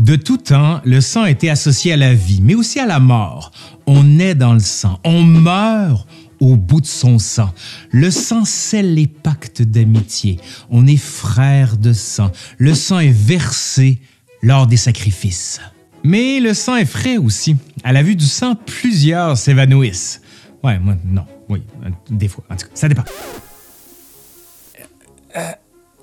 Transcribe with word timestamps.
De 0.00 0.16
tout 0.16 0.38
temps, 0.38 0.80
le 0.86 1.02
sang 1.02 1.24
a 1.24 1.30
été 1.30 1.50
associé 1.50 1.92
à 1.92 1.96
la 1.98 2.14
vie, 2.14 2.40
mais 2.40 2.54
aussi 2.54 2.80
à 2.80 2.86
la 2.86 3.00
mort. 3.00 3.52
On 3.86 4.02
naît 4.02 4.34
dans 4.34 4.54
le 4.54 4.60
sang, 4.60 4.98
on 5.04 5.22
meurt 5.22 6.08
au 6.40 6.56
bout 6.56 6.80
de 6.80 6.86
son 6.86 7.18
sang. 7.18 7.52
Le 7.90 8.10
sang 8.10 8.46
scelle 8.46 8.94
les 8.94 9.06
pactes 9.06 9.60
d'amitié. 9.60 10.40
On 10.70 10.86
est 10.86 10.96
frère 10.96 11.76
de 11.76 11.92
sang. 11.92 12.32
Le 12.56 12.74
sang 12.74 12.98
est 13.00 13.12
versé 13.12 14.00
lors 14.42 14.66
des 14.66 14.78
sacrifices. 14.78 15.60
Mais 16.02 16.40
le 16.40 16.54
sang 16.54 16.76
est 16.76 16.86
frais 16.86 17.18
aussi. 17.18 17.56
À 17.84 17.92
la 17.92 18.02
vue 18.02 18.16
du 18.16 18.24
sang, 18.24 18.54
plusieurs 18.54 19.36
s'évanouissent. 19.36 20.22
Ouais, 20.64 20.78
moi, 20.78 20.96
non. 21.04 21.26
Oui, 21.50 21.62
euh, 21.84 21.90
des 22.08 22.28
fois. 22.28 22.44
En 22.48 22.56
tout 22.56 22.68
cas, 22.68 22.72
ça 22.72 22.88
dépend. 22.88 23.04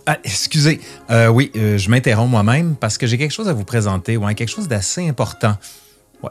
Ah, 0.10 0.18
excusez. 0.24 0.80
Euh, 1.12 1.28
oui, 1.28 1.52
euh, 1.58 1.78
je 1.78 1.90
m'interromps 1.90 2.32
moi-même 2.32 2.78
parce 2.80 2.98
que 2.98 3.06
j'ai 3.06 3.18
quelque 3.18 3.34
chose 3.34 3.50
à 3.50 3.54
vous 3.54 3.66
présenter, 3.66 4.16
ouais, 4.16 4.36
quelque 4.36 4.48
chose 4.48 4.70
d'assez 4.70 5.06
important. 5.06 5.58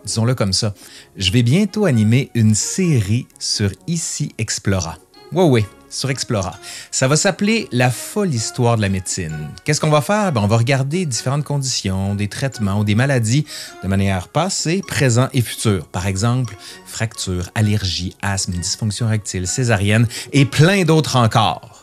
Disons-le 0.03 0.35
comme 0.35 0.55
ça. 0.55 0.73
Je 1.19 1.31
vais 1.31 1.43
bientôt 1.43 1.85
animer 1.85 2.31
une 2.35 2.55
série 2.55 3.27
sur 3.39 3.71
Ici 3.87 4.33
Explora. 4.39 4.97
Ouais, 5.31 5.45
ouais, 5.45 5.67
sur 5.91 6.09
Explora. 6.09 6.59
Ça 6.91 7.07
va 7.07 7.17
s'appeler 7.17 7.69
La 7.71 7.91
folle 7.91 8.33
histoire 8.33 8.77
de 8.77 8.81
la 8.81 8.89
médecine. 8.89 9.51
Qu'est-ce 9.65 9.83
qu'on 9.83 9.91
va 9.91 10.01
faire? 10.01 10.33
Ben, 10.33 10.41
on 10.41 10.47
va 10.47 10.57
regarder 10.57 11.05
différentes 11.05 11.45
conditions, 11.45 12.15
des 12.15 12.29
traitements 12.29 12.83
des 12.83 12.95
maladies 12.95 13.45
de 13.83 13.89
manière 13.89 14.29
passée, 14.29 14.81
présent 14.89 15.29
et 15.35 15.43
future. 15.43 15.87
Par 15.89 16.07
exemple, 16.07 16.57
fracture, 16.87 17.51
allergie, 17.55 18.17
asthme, 18.23 18.53
dysfonction 18.53 19.07
rectile, 19.07 19.47
césarienne 19.47 20.09
et 20.33 20.47
plein 20.47 20.85
d'autres 20.85 21.17
encore 21.17 21.76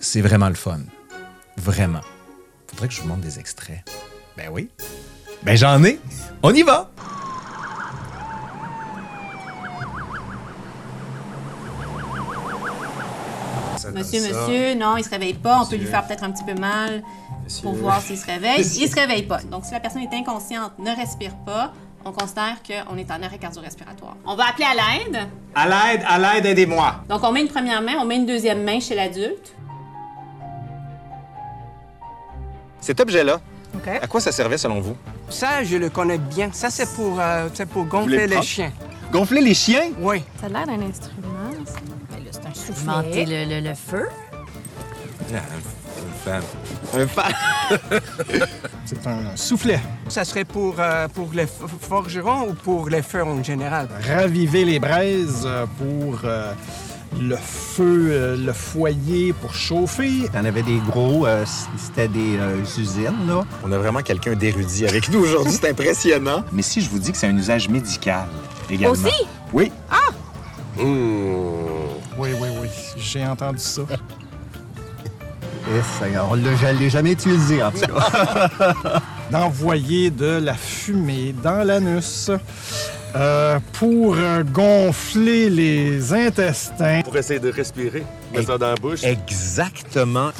c'est 0.00 0.22
vraiment 0.22 0.48
le 0.48 0.54
fun. 0.54 0.80
Vraiment. 1.56 2.00
Faudrait 2.66 2.88
que 2.88 2.94
je 2.94 3.02
vous 3.02 3.08
montre 3.08 3.20
des 3.20 3.38
extraits. 3.38 3.84
Ben 4.36 4.48
oui. 4.50 4.70
Ben 5.42 5.56
j'en 5.56 5.82
ai. 5.84 6.00
On 6.42 6.52
y 6.54 6.62
va. 6.62 6.90
Monsieur, 13.94 14.20
monsieur, 14.20 14.74
non, 14.74 14.96
il 14.96 15.04
se 15.04 15.10
réveille 15.10 15.34
pas. 15.34 15.62
On 15.62 15.66
peut 15.66 15.76
lui 15.76 15.86
faire 15.86 16.06
peut-être 16.06 16.24
un 16.24 16.30
petit 16.30 16.44
peu 16.44 16.54
mal 16.54 17.02
pour 17.62 17.74
voir 17.74 18.00
s'il 18.00 18.16
se 18.16 18.26
réveille. 18.26 18.60
Il 18.60 18.88
se 18.88 18.94
réveille 18.94 19.24
pas. 19.24 19.40
Donc, 19.42 19.64
si 19.64 19.72
la 19.72 19.80
personne 19.80 20.02
est 20.02 20.14
inconsciente, 20.14 20.72
ne 20.78 20.94
respire 20.94 21.34
pas, 21.44 21.72
on 22.04 22.12
considère 22.12 22.58
qu'on 22.62 22.96
est 22.96 23.10
en 23.10 23.22
arrêt 23.22 23.38
cardio-respiratoire. 23.38 24.16
On 24.24 24.36
va 24.36 24.50
appeler 24.50 24.66
à 24.66 24.74
l'aide. 24.74 25.26
À 25.54 25.66
l'aide, 25.66 26.04
à 26.06 26.18
l'aide, 26.18 26.46
aidez-moi. 26.46 27.04
Donc, 27.08 27.24
on 27.24 27.32
met 27.32 27.40
une 27.40 27.48
première 27.48 27.82
main, 27.82 27.94
on 27.98 28.04
met 28.04 28.16
une 28.16 28.26
deuxième 28.26 28.62
main 28.62 28.80
chez 28.80 28.94
l'adulte. 28.94 29.54
Cet 32.80 33.00
objet-là, 33.00 33.40
à 34.02 34.06
quoi 34.06 34.20
ça 34.20 34.32
servait 34.32 34.58
selon 34.58 34.80
vous? 34.80 34.96
Ça, 35.28 35.62
je 35.64 35.76
le 35.76 35.90
connais 35.90 36.18
bien. 36.18 36.50
Ça, 36.52 36.70
c'est 36.70 36.88
pour, 36.94 37.18
euh, 37.20 37.48
c'est 37.54 37.66
pour 37.68 37.84
gonfler 37.84 38.26
le 38.26 38.34
les 38.36 38.42
chiens. 38.42 38.72
Gonfler 39.12 39.40
les 39.40 39.54
chiens? 39.54 39.90
Oui. 40.00 40.22
Ça 40.40 40.46
a 40.46 40.48
l'air 40.48 40.66
d'un 40.66 40.82
instrument. 40.86 41.50
Ben 42.10 42.24
là, 42.24 42.30
c'est 42.30 42.46
un 42.46 42.54
soufflet. 42.54 42.90
Augmenter 42.92 43.26
le, 43.26 43.44
le- 43.60 43.68
le 43.68 43.74
feu. 43.74 44.08
Un 46.94 47.06
fa... 47.06 47.28
C'est 48.84 49.06
un 49.06 49.36
soufflet. 49.36 49.78
Ça 50.08 50.24
serait 50.24 50.44
pour, 50.44 50.74
euh, 50.78 51.06
pour 51.08 51.30
les 51.32 51.46
forgerons 51.80 52.48
ou 52.48 52.54
pour 52.54 52.88
les 52.88 53.02
feux 53.02 53.22
en 53.22 53.42
général? 53.42 53.88
Raviver 54.06 54.64
les 54.64 54.80
braises 54.80 55.44
euh, 55.46 55.66
pour 55.78 56.20
euh, 56.24 56.52
le 57.18 57.36
feu, 57.36 58.08
euh, 58.10 58.36
le 58.36 58.52
foyer 58.52 59.32
pour 59.32 59.54
chauffer. 59.54 60.28
T'en 60.32 60.44
avais 60.44 60.62
des 60.62 60.78
gros, 60.78 61.26
euh, 61.26 61.44
c'était 61.76 62.08
des 62.08 62.36
euh, 62.38 62.62
usines, 62.78 63.26
là. 63.26 63.44
On 63.64 63.72
a 63.72 63.78
vraiment 63.78 64.02
quelqu'un 64.02 64.34
d'érudit 64.34 64.86
avec 64.86 65.08
nous 65.10 65.20
aujourd'hui, 65.20 65.52
c'est 65.52 65.70
impressionnant. 65.70 66.44
Mais 66.52 66.62
si 66.62 66.80
je 66.80 66.90
vous 66.90 66.98
dis 66.98 67.12
que 67.12 67.18
c'est 67.18 67.26
un 67.26 67.36
usage 67.36 67.68
médical 67.68 68.26
également. 68.70 68.92
Aussi? 68.92 69.14
Oui. 69.52 69.72
Oui, 70.78 72.30
oui, 72.40 72.48
oui. 72.60 72.68
J'ai 72.96 73.26
entendu 73.26 73.58
ça. 73.58 73.82
Et 75.72 75.82
ça, 75.98 76.26
on 76.30 76.34
l'a 76.34 76.56
je 76.56 76.78
l'ai 76.78 76.90
jamais 76.90 77.12
utilisé, 77.12 77.62
en 77.62 77.70
tout 77.70 77.80
cas. 77.80 78.74
D'envoyer 79.30 80.10
de 80.10 80.38
la 80.42 80.54
fumée 80.54 81.34
dans 81.42 81.64
l'anus 81.64 82.30
euh, 83.16 83.58
pour 83.72 84.14
euh, 84.16 84.42
gonfler 84.44 85.50
les 85.50 86.12
intestins. 86.12 87.02
Pour 87.02 87.16
essayer 87.16 87.40
de 87.40 87.50
respirer, 87.50 88.04
mettre 88.32 88.46
ça 88.46 88.58
dans 88.58 88.68
la 88.68 88.74
bouche. 88.76 89.02
Exactement. 89.04 90.30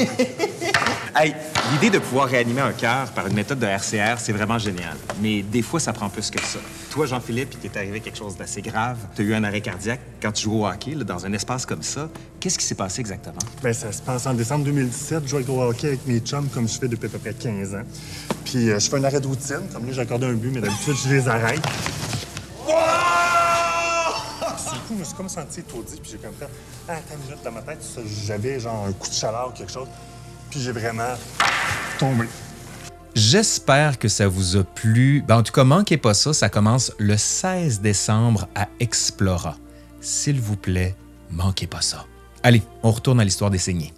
Hey, 1.22 1.34
l'idée 1.72 1.90
de 1.90 1.98
pouvoir 1.98 2.28
réanimer 2.28 2.62
un 2.62 2.72
cœur 2.72 3.10
par 3.10 3.26
une 3.26 3.34
méthode 3.34 3.58
de 3.58 3.66
RCR, 3.66 4.18
c'est 4.18 4.32
vraiment 4.32 4.58
génial. 4.58 4.96
Mais 5.20 5.42
des 5.42 5.60
fois, 5.60 5.78
ça 5.78 5.92
prend 5.92 6.08
plus 6.08 6.30
que 6.30 6.40
ça. 6.40 6.58
Toi, 6.90 7.04
Jean-Philippe, 7.04 7.50
il 7.52 7.58
t'est 7.58 7.78
arrivé 7.78 8.00
quelque 8.00 8.16
chose 8.16 8.38
d'assez 8.38 8.62
grave. 8.62 8.96
T'as 9.14 9.22
eu 9.22 9.34
un 9.34 9.44
arrêt 9.44 9.60
cardiaque 9.60 10.00
quand 10.22 10.32
tu 10.32 10.44
jouais 10.44 10.60
au 10.60 10.66
hockey, 10.66 10.92
là, 10.94 11.04
dans 11.04 11.26
un 11.26 11.32
espace 11.34 11.66
comme 11.66 11.82
ça. 11.82 12.08
Qu'est-ce 12.40 12.58
qui 12.58 12.64
s'est 12.64 12.74
passé 12.74 13.00
exactement? 13.00 13.36
Ben, 13.62 13.74
ça 13.74 13.92
se 13.92 14.00
passe 14.00 14.24
en 14.26 14.32
décembre 14.32 14.64
2017. 14.64 15.24
Je 15.26 15.42
joue 15.42 15.52
au 15.52 15.60
hockey 15.60 15.88
avec 15.88 16.06
mes 16.06 16.20
chums 16.20 16.48
comme 16.48 16.66
je 16.66 16.78
fais 16.78 16.88
depuis 16.88 17.08
à 17.08 17.10
peu 17.10 17.18
près 17.18 17.34
15 17.34 17.74
ans. 17.74 17.84
Puis 18.46 18.70
euh, 18.70 18.78
je 18.78 18.88
fais 18.88 18.96
un 18.96 19.04
arrêt 19.04 19.20
de 19.20 19.26
routine. 19.26 19.68
Comme 19.74 19.88
là, 19.88 19.92
j'ai 19.92 20.00
accordé 20.00 20.24
un 20.24 20.32
but, 20.32 20.52
mais 20.54 20.62
d'habitude, 20.62 20.94
je 21.04 21.10
les 21.10 21.28
arrête. 21.28 21.60
Je 24.88 24.94
me 24.94 25.04
suis 25.04 25.14
comme 25.14 25.28
senti 25.28 25.60
étourdi, 25.60 26.00
puis 26.02 26.12
j'ai 26.12 26.18
comme 26.18 26.34
fait 26.34 26.48
Ah, 26.88 26.94
attends 26.94 27.14
une 27.14 27.28
minute 27.28 27.44
dans 27.44 27.52
ma 27.52 27.62
tête, 27.62 27.78
j'avais 28.26 28.58
genre 28.58 28.86
un 28.86 28.92
coup 28.92 29.08
de 29.08 29.14
chaleur 29.14 29.50
ou 29.50 29.56
quelque 29.56 29.70
chose. 29.70 29.86
Puis 30.50 30.60
j'ai 30.60 30.72
vraiment 30.72 31.14
tombé. 31.98 32.26
J'espère 33.14 33.98
que 33.98 34.08
ça 34.08 34.28
vous 34.28 34.56
a 34.56 34.64
plu. 34.64 35.22
Ben, 35.26 35.38
en 35.38 35.42
tout 35.42 35.52
cas, 35.52 35.64
manquez 35.64 35.96
pas 35.96 36.14
ça. 36.14 36.32
Ça 36.32 36.48
commence 36.48 36.92
le 36.98 37.16
16 37.16 37.80
décembre 37.80 38.48
à 38.54 38.68
Explora. 38.78 39.56
S'il 40.00 40.40
vous 40.40 40.56
plaît, 40.56 40.94
manquez 41.30 41.66
pas 41.66 41.80
ça. 41.80 42.06
Allez, 42.42 42.62
on 42.82 42.90
retourne 42.90 43.20
à 43.20 43.24
l'histoire 43.24 43.50
des 43.50 43.58
saignées. 43.58 43.92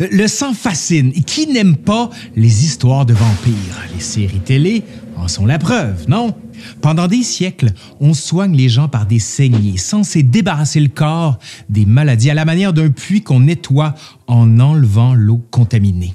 Le 0.00 0.26
sang 0.26 0.54
fascine. 0.54 1.12
Qui 1.12 1.46
n'aime 1.46 1.76
pas 1.76 2.10
les 2.34 2.64
histoires 2.64 3.04
de 3.04 3.14
vampires? 3.14 3.84
Les 3.94 4.00
séries 4.00 4.40
télé 4.40 4.84
en 5.16 5.28
sont 5.28 5.46
la 5.46 5.58
preuve, 5.58 6.08
non? 6.08 6.34
Pendant 6.80 7.08
des 7.08 7.22
siècles, 7.22 7.72
on 8.00 8.14
soigne 8.14 8.56
les 8.56 8.68
gens 8.68 8.88
par 8.88 9.06
des 9.06 9.18
saignées, 9.18 9.76
censées 9.76 10.22
débarrasser 10.22 10.80
le 10.80 10.88
corps 10.88 11.38
des 11.68 11.86
maladies 11.86 12.30
à 12.30 12.34
la 12.34 12.44
manière 12.44 12.72
d'un 12.72 12.90
puits 12.90 13.22
qu'on 13.22 13.40
nettoie 13.40 13.94
en 14.26 14.60
enlevant 14.60 15.14
l'eau 15.14 15.42
contaminée. 15.50 16.14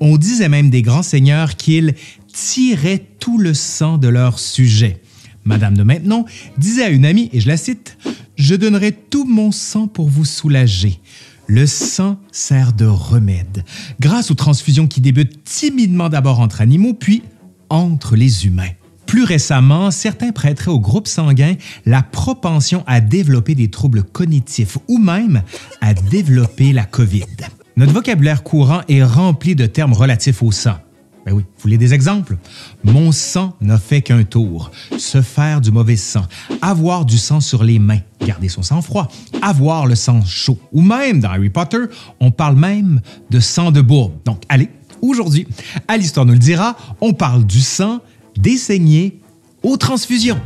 On 0.00 0.16
disait 0.16 0.48
même 0.48 0.70
des 0.70 0.82
grands 0.82 1.02
seigneurs 1.02 1.56
qu'ils 1.56 1.94
tiraient 2.32 3.06
tout 3.20 3.38
le 3.38 3.54
sang 3.54 3.98
de 3.98 4.08
leur 4.08 4.38
sujet. 4.38 5.00
Madame 5.44 5.76
de 5.76 5.82
Maintenon 5.82 6.24
disait 6.58 6.84
à 6.84 6.90
une 6.90 7.04
amie, 7.04 7.30
et 7.32 7.40
je 7.40 7.48
la 7.48 7.56
cite, 7.56 7.96
Je 8.36 8.54
donnerai 8.54 8.92
tout 8.92 9.24
mon 9.24 9.52
sang 9.52 9.86
pour 9.86 10.08
vous 10.08 10.24
soulager. 10.24 11.00
Le 11.46 11.66
sang 11.66 12.18
sert 12.30 12.72
de 12.72 12.86
remède, 12.86 13.64
grâce 14.00 14.30
aux 14.30 14.34
transfusions 14.34 14.86
qui 14.86 15.00
débutent 15.00 15.44
timidement 15.44 16.08
d'abord 16.08 16.40
entre 16.40 16.60
animaux, 16.60 16.94
puis 16.94 17.22
entre 17.72 18.16
les 18.16 18.46
humains. 18.46 18.70
Plus 19.06 19.24
récemment, 19.24 19.90
certains 19.90 20.30
prêteraient 20.30 20.70
au 20.70 20.78
groupe 20.78 21.08
sanguin 21.08 21.54
la 21.84 22.02
propension 22.02 22.84
à 22.86 23.00
développer 23.00 23.54
des 23.54 23.68
troubles 23.68 24.04
cognitifs 24.04 24.78
ou 24.88 24.98
même 24.98 25.42
à 25.80 25.94
développer 25.94 26.72
la 26.72 26.84
COVID. 26.84 27.26
Notre 27.76 27.92
vocabulaire 27.92 28.42
courant 28.42 28.82
est 28.88 29.02
rempli 29.02 29.54
de 29.54 29.66
termes 29.66 29.94
relatifs 29.94 30.42
au 30.42 30.52
sang. 30.52 30.76
Ben 31.24 31.32
oui, 31.32 31.42
vous 31.42 31.62
voulez 31.62 31.78
des 31.78 31.94
exemples? 31.94 32.36
Mon 32.82 33.12
sang 33.12 33.54
n'a 33.60 33.78
fait 33.78 34.02
qu'un 34.02 34.24
tour. 34.24 34.72
Se 34.98 35.22
faire 35.22 35.60
du 35.60 35.70
mauvais 35.70 35.96
sang. 35.96 36.26
Avoir 36.60 37.04
du 37.04 37.16
sang 37.16 37.40
sur 37.40 37.62
les 37.62 37.78
mains. 37.78 38.00
Garder 38.26 38.48
son 38.48 38.62
sang 38.62 38.82
froid. 38.82 39.08
Avoir 39.40 39.86
le 39.86 39.94
sang 39.94 40.24
chaud. 40.24 40.58
Ou 40.72 40.80
même, 40.82 41.20
dans 41.20 41.30
Harry 41.30 41.50
Potter, 41.50 41.84
on 42.18 42.32
parle 42.32 42.56
même 42.56 43.00
de 43.30 43.38
sang 43.38 43.70
de 43.70 43.80
bourbe. 43.80 44.14
Donc, 44.24 44.42
allez, 44.48 44.68
aujourd'hui, 45.02 45.46
à 45.88 45.98
l'Histoire 45.98 46.24
nous 46.24 46.32
le 46.32 46.38
dira, 46.38 46.76
on 47.00 47.12
parle 47.12 47.44
du 47.44 47.60
sang, 47.60 48.00
des 48.36 48.56
saignées, 48.56 49.20
aux 49.62 49.76
transfusions. 49.76 50.40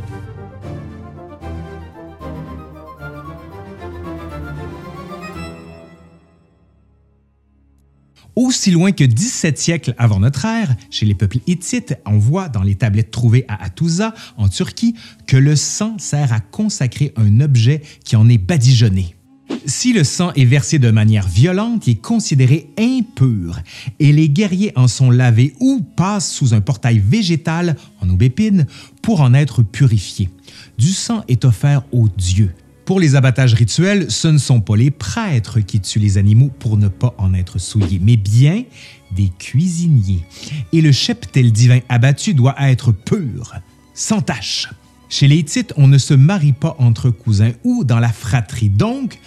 Aussi 8.35 8.69
loin 8.69 8.91
que 8.91 9.03
17 9.03 9.57
siècles 9.57 9.95
avant 9.97 10.19
notre 10.19 10.45
ère, 10.45 10.75
chez 10.91 11.07
les 11.07 11.15
peuples 11.15 11.39
hittites, 11.47 11.95
on 12.05 12.19
voit 12.19 12.49
dans 12.49 12.61
les 12.61 12.75
tablettes 12.75 13.09
trouvées 13.09 13.45
à 13.47 13.63
Hattusa, 13.63 14.13
en 14.37 14.47
Turquie, 14.47 14.93
que 15.25 15.37
le 15.37 15.55
sang 15.55 15.97
sert 15.97 16.31
à 16.31 16.39
consacrer 16.39 17.13
un 17.15 17.41
objet 17.41 17.81
qui 18.05 18.15
en 18.15 18.29
est 18.29 18.37
badigeonné. 18.37 19.16
Si 19.65 19.91
le 19.91 20.03
sang 20.03 20.31
est 20.33 20.45
versé 20.45 20.79
de 20.79 20.91
manière 20.91 21.27
violente, 21.27 21.87
il 21.87 21.91
est 21.91 21.95
considéré 22.01 22.69
impur 22.79 23.59
et 23.99 24.13
les 24.13 24.29
guerriers 24.29 24.71
en 24.77 24.87
sont 24.87 25.11
lavés 25.11 25.53
ou 25.59 25.81
passent 25.95 26.31
sous 26.31 26.53
un 26.53 26.61
portail 26.61 26.99
végétal 26.99 27.75
en 28.01 28.09
aubépine 28.09 28.65
pour 29.01 29.21
en 29.21 29.33
être 29.33 29.63
purifiés. 29.63 30.29
Du 30.77 30.87
sang 30.87 31.23
est 31.27 31.43
offert 31.43 31.83
aux 31.91 32.07
dieux 32.07 32.53
Pour 32.85 32.99
les 32.99 33.15
abattages 33.15 33.53
rituels, 33.53 34.09
ce 34.09 34.29
ne 34.29 34.37
sont 34.37 34.61
pas 34.61 34.77
les 34.77 34.91
prêtres 34.91 35.59
qui 35.59 35.81
tuent 35.81 35.99
les 35.99 36.17
animaux 36.17 36.49
pour 36.59 36.77
ne 36.77 36.87
pas 36.87 37.13
en 37.17 37.33
être 37.33 37.59
souillés, 37.59 37.99
mais 38.01 38.15
bien 38.15 38.63
des 39.11 39.29
cuisiniers. 39.37 40.23
Et 40.71 40.81
le 40.81 40.91
cheptel 40.91 41.51
divin 41.51 41.79
abattu 41.89 42.33
doit 42.33 42.55
être 42.59 42.91
pur, 42.91 43.53
sans 43.93 44.21
tache. 44.21 44.69
Chez 45.09 45.27
les 45.27 45.37
Hittites, 45.37 45.73
on 45.77 45.87
ne 45.87 45.97
se 45.97 46.13
marie 46.13 46.53
pas 46.53 46.75
entre 46.79 47.09
cousins 47.09 47.53
ou 47.63 47.83
dans 47.83 47.99
la 47.99 48.11
fratrie, 48.11 48.69
donc 48.69 49.19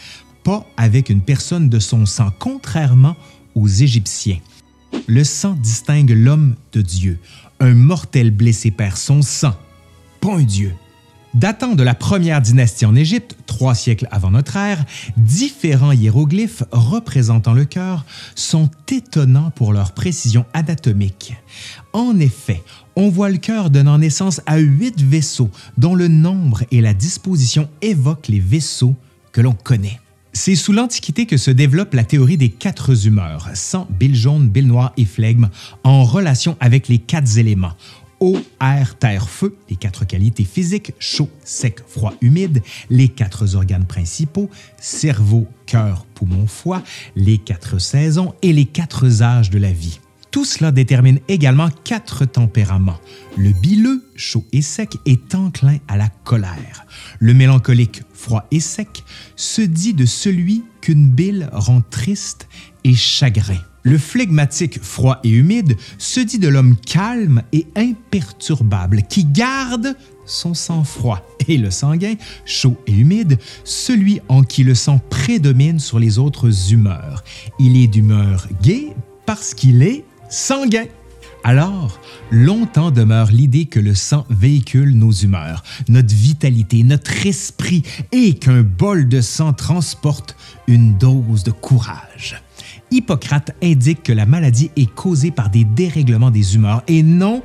pas 0.44 0.66
avec 0.76 1.08
une 1.08 1.22
personne 1.22 1.68
de 1.68 1.78
son 1.78 2.06
sang, 2.06 2.30
contrairement 2.38 3.16
aux 3.54 3.68
Égyptiens. 3.68 4.38
Le 5.06 5.24
sang 5.24 5.54
distingue 5.54 6.10
l'homme 6.10 6.54
de 6.72 6.82
Dieu. 6.82 7.18
Un 7.60 7.74
mortel 7.74 8.30
blessé 8.30 8.70
perd 8.70 8.96
son 8.96 9.22
sang, 9.22 9.54
pas 10.20 10.34
un 10.34 10.42
Dieu. 10.42 10.72
Datant 11.32 11.76
de 11.76 11.84
la 11.84 11.94
première 11.94 12.42
dynastie 12.42 12.86
en 12.86 12.96
Égypte, 12.96 13.36
trois 13.46 13.76
siècles 13.76 14.08
avant 14.10 14.32
notre 14.32 14.56
ère, 14.56 14.84
différents 15.16 15.92
hiéroglyphes 15.92 16.64
représentant 16.72 17.52
le 17.52 17.64
cœur 17.64 18.04
sont 18.34 18.68
étonnants 18.88 19.50
pour 19.50 19.72
leur 19.72 19.92
précision 19.92 20.44
anatomique. 20.54 21.34
En 21.92 22.18
effet, 22.18 22.64
on 23.00 23.08
voit 23.08 23.30
le 23.30 23.38
cœur 23.38 23.70
donnant 23.70 23.96
naissance 23.96 24.42
à 24.44 24.58
huit 24.58 25.00
vaisseaux 25.00 25.48
dont 25.78 25.94
le 25.94 26.06
nombre 26.06 26.64
et 26.70 26.82
la 26.82 26.92
disposition 26.92 27.66
évoquent 27.80 28.28
les 28.28 28.40
vaisseaux 28.40 28.94
que 29.32 29.40
l'on 29.40 29.54
connaît. 29.54 29.98
C'est 30.34 30.54
sous 30.54 30.72
l'Antiquité 30.72 31.24
que 31.24 31.38
se 31.38 31.50
développe 31.50 31.94
la 31.94 32.04
théorie 32.04 32.36
des 32.36 32.50
quatre 32.50 33.06
humeurs, 33.06 33.48
sang, 33.54 33.88
bile 33.88 34.14
jaune, 34.14 34.50
bile 34.50 34.66
noire 34.66 34.92
et 34.98 35.06
flegme, 35.06 35.48
en 35.82 36.04
relation 36.04 36.58
avec 36.60 36.88
les 36.88 36.98
quatre 36.98 37.38
éléments, 37.38 37.72
eau, 38.20 38.36
air, 38.60 38.98
terre, 38.98 39.30
feu, 39.30 39.56
les 39.70 39.76
quatre 39.76 40.04
qualités 40.04 40.44
physiques, 40.44 40.92
chaud, 40.98 41.30
sec, 41.42 41.80
froid, 41.88 42.12
humide, 42.20 42.62
les 42.90 43.08
quatre 43.08 43.54
organes 43.56 43.86
principaux, 43.86 44.50
cerveau, 44.78 45.46
cœur, 45.64 46.04
poumon, 46.14 46.46
foie, 46.46 46.82
les 47.16 47.38
quatre 47.38 47.78
saisons 47.78 48.34
et 48.42 48.52
les 48.52 48.66
quatre 48.66 49.22
âges 49.22 49.48
de 49.48 49.58
la 49.58 49.72
vie. 49.72 50.00
Tout 50.30 50.44
cela 50.44 50.70
détermine 50.70 51.18
également 51.26 51.68
quatre 51.82 52.24
tempéraments. 52.24 53.00
Le 53.36 53.50
bileux, 53.50 54.04
chaud 54.14 54.44
et 54.52 54.62
sec, 54.62 54.96
est 55.04 55.34
enclin 55.34 55.78
à 55.88 55.96
la 55.96 56.08
colère. 56.08 56.86
Le 57.18 57.34
mélancolique, 57.34 58.02
froid 58.12 58.46
et 58.52 58.60
sec, 58.60 59.04
se 59.34 59.62
dit 59.62 59.92
de 59.92 60.06
celui 60.06 60.62
qu'une 60.80 61.10
bile 61.10 61.50
rend 61.52 61.80
triste 61.80 62.48
et 62.84 62.94
chagrin. 62.94 63.58
Le 63.82 63.98
flegmatique, 63.98 64.80
froid 64.80 65.18
et 65.24 65.30
humide, 65.30 65.76
se 65.98 66.20
dit 66.20 66.38
de 66.38 66.48
l'homme 66.48 66.76
calme 66.76 67.42
et 67.52 67.66
imperturbable 67.74 69.02
qui 69.08 69.24
garde 69.24 69.96
son 70.26 70.54
sang-froid. 70.54 71.26
Et 71.48 71.56
le 71.56 71.72
sanguin, 71.72 72.14
chaud 72.44 72.76
et 72.86 72.92
humide, 72.92 73.38
celui 73.64 74.20
en 74.28 74.42
qui 74.42 74.62
le 74.62 74.76
sang 74.76 75.00
prédomine 75.10 75.80
sur 75.80 75.98
les 75.98 76.18
autres 76.18 76.72
humeurs. 76.72 77.24
Il 77.58 77.76
est 77.76 77.88
d'humeur 77.88 78.46
gaie 78.62 78.94
parce 79.26 79.54
qu'il 79.54 79.82
est 79.82 80.04
sanguin. 80.30 80.86
Alors, 81.42 82.00
longtemps 82.30 82.90
demeure 82.90 83.30
l'idée 83.30 83.64
que 83.64 83.80
le 83.80 83.94
sang 83.94 84.26
véhicule 84.28 84.94
nos 84.94 85.10
humeurs, 85.10 85.62
notre 85.88 86.14
vitalité, 86.14 86.82
notre 86.82 87.26
esprit 87.26 87.82
et 88.12 88.34
qu'un 88.34 88.62
bol 88.62 89.08
de 89.08 89.20
sang 89.20 89.52
transporte 89.52 90.36
une 90.66 90.98
dose 90.98 91.44
de 91.44 91.50
courage. 91.50 92.42
Hippocrate 92.90 93.52
indique 93.62 94.02
que 94.02 94.12
la 94.12 94.26
maladie 94.26 94.70
est 94.76 94.92
causée 94.92 95.30
par 95.30 95.48
des 95.48 95.64
dérèglements 95.64 96.30
des 96.30 96.56
humeurs 96.56 96.82
et 96.88 97.02
non 97.02 97.42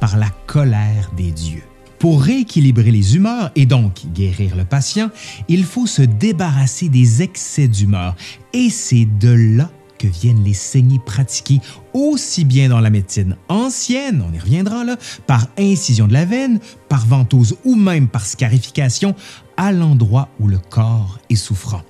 par 0.00 0.16
la 0.16 0.28
colère 0.46 1.10
des 1.16 1.30
dieux. 1.30 1.62
Pour 1.98 2.22
rééquilibrer 2.22 2.92
les 2.92 3.16
humeurs 3.16 3.50
et 3.56 3.66
donc 3.66 4.06
guérir 4.14 4.54
le 4.56 4.64
patient, 4.64 5.10
il 5.48 5.64
faut 5.64 5.86
se 5.86 6.02
débarrasser 6.02 6.88
des 6.88 7.22
excès 7.22 7.66
d'humeur 7.66 8.14
et 8.52 8.70
c'est 8.70 9.06
de 9.18 9.56
là 9.56 9.70
que 9.98 10.06
viennent 10.06 10.44
les 10.44 10.54
saignées 10.54 11.00
pratiquées 11.04 11.60
aussi 11.92 12.44
bien 12.44 12.68
dans 12.68 12.80
la 12.80 12.90
médecine 12.90 13.36
ancienne, 13.48 14.24
on 14.26 14.32
y 14.32 14.38
reviendra 14.38 14.84
là, 14.84 14.96
par 15.26 15.48
incision 15.58 16.06
de 16.06 16.12
la 16.12 16.24
veine, 16.24 16.60
par 16.88 17.06
ventouse 17.06 17.56
ou 17.64 17.74
même 17.74 18.08
par 18.08 18.24
scarification 18.24 19.14
à 19.56 19.72
l'endroit 19.72 20.28
où 20.40 20.46
le 20.46 20.58
corps 20.58 21.18
est 21.28 21.36
souffrant. 21.36 21.82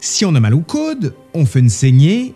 Si 0.00 0.24
on 0.24 0.34
a 0.34 0.40
mal 0.40 0.54
au 0.54 0.60
coude, 0.60 1.14
on 1.34 1.46
fait 1.46 1.60
une 1.60 1.68
saignée 1.68 2.34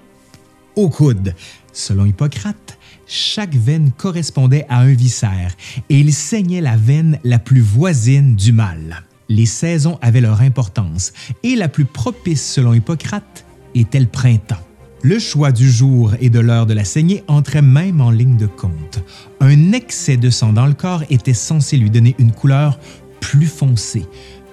au 0.76 0.88
coude. 0.88 1.34
Selon 1.72 2.04
Hippocrate, 2.04 2.78
chaque 3.06 3.54
veine 3.54 3.92
correspondait 3.92 4.66
à 4.68 4.78
un 4.78 4.92
viscère 4.92 5.54
et 5.88 5.98
il 5.98 6.12
saignait 6.12 6.60
la 6.60 6.76
veine 6.76 7.18
la 7.24 7.38
plus 7.38 7.60
voisine 7.60 8.36
du 8.36 8.52
mal. 8.52 9.04
Les 9.28 9.46
saisons 9.46 9.98
avaient 10.02 10.20
leur 10.20 10.40
importance 10.40 11.12
et 11.42 11.56
la 11.56 11.68
plus 11.68 11.84
propice 11.84 12.52
selon 12.52 12.74
Hippocrate 12.74 13.44
était 13.74 14.00
le 14.00 14.06
printemps. 14.06 14.63
Le 15.06 15.18
choix 15.18 15.52
du 15.52 15.70
jour 15.70 16.14
et 16.18 16.30
de 16.30 16.40
l'heure 16.40 16.64
de 16.64 16.72
la 16.72 16.86
saignée 16.86 17.24
entrait 17.28 17.60
même 17.60 18.00
en 18.00 18.10
ligne 18.10 18.38
de 18.38 18.46
compte. 18.46 19.04
Un 19.38 19.72
excès 19.72 20.16
de 20.16 20.30
sang 20.30 20.54
dans 20.54 20.64
le 20.64 20.72
corps 20.72 21.02
était 21.10 21.34
censé 21.34 21.76
lui 21.76 21.90
donner 21.90 22.14
une 22.18 22.32
couleur 22.32 22.78
plus 23.20 23.46
foncée. 23.46 24.06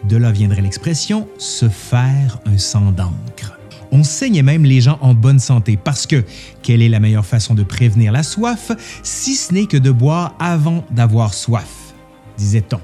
De 0.09 0.17
là 0.17 0.33
viendrait 0.33 0.61
l'expression 0.61 1.29
se 1.37 1.69
faire 1.69 2.41
un 2.45 2.57
sang 2.57 2.91
d'encre. 2.91 3.57
On 3.93 4.03
saignait 4.03 4.43
même 4.43 4.65
les 4.65 4.81
gens 4.81 4.97
en 4.99 5.13
bonne 5.13 5.39
santé 5.39 5.79
parce 5.81 6.05
que 6.05 6.25
quelle 6.63 6.81
est 6.81 6.89
la 6.89 6.99
meilleure 6.99 7.25
façon 7.25 7.53
de 7.53 7.63
prévenir 7.63 8.11
la 8.11 8.21
soif 8.21 8.73
si 9.03 9.35
ce 9.35 9.53
n'est 9.53 9.67
que 9.67 9.77
de 9.77 9.91
boire 9.91 10.35
avant 10.37 10.83
d'avoir 10.91 11.33
soif 11.33 11.93
disait-on. 12.37 12.79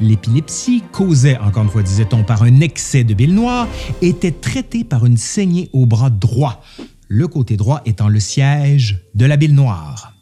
L'épilepsie, 0.00 0.84
causée, 0.92 1.36
encore 1.38 1.64
une 1.64 1.68
fois 1.68 1.82
disait-on, 1.82 2.22
par 2.22 2.44
un 2.44 2.60
excès 2.60 3.02
de 3.02 3.12
bile 3.12 3.34
noire, 3.34 3.66
était 4.02 4.30
traitée 4.30 4.84
par 4.84 5.04
une 5.04 5.16
saignée 5.16 5.68
au 5.72 5.84
bras 5.84 6.10
droit, 6.10 6.62
le 7.10 7.26
côté 7.26 7.56
droit 7.56 7.82
étant 7.84 8.08
le 8.08 8.20
siège 8.20 9.00
de 9.14 9.26
la 9.26 9.36
bile 9.36 9.54
noire. 9.54 10.14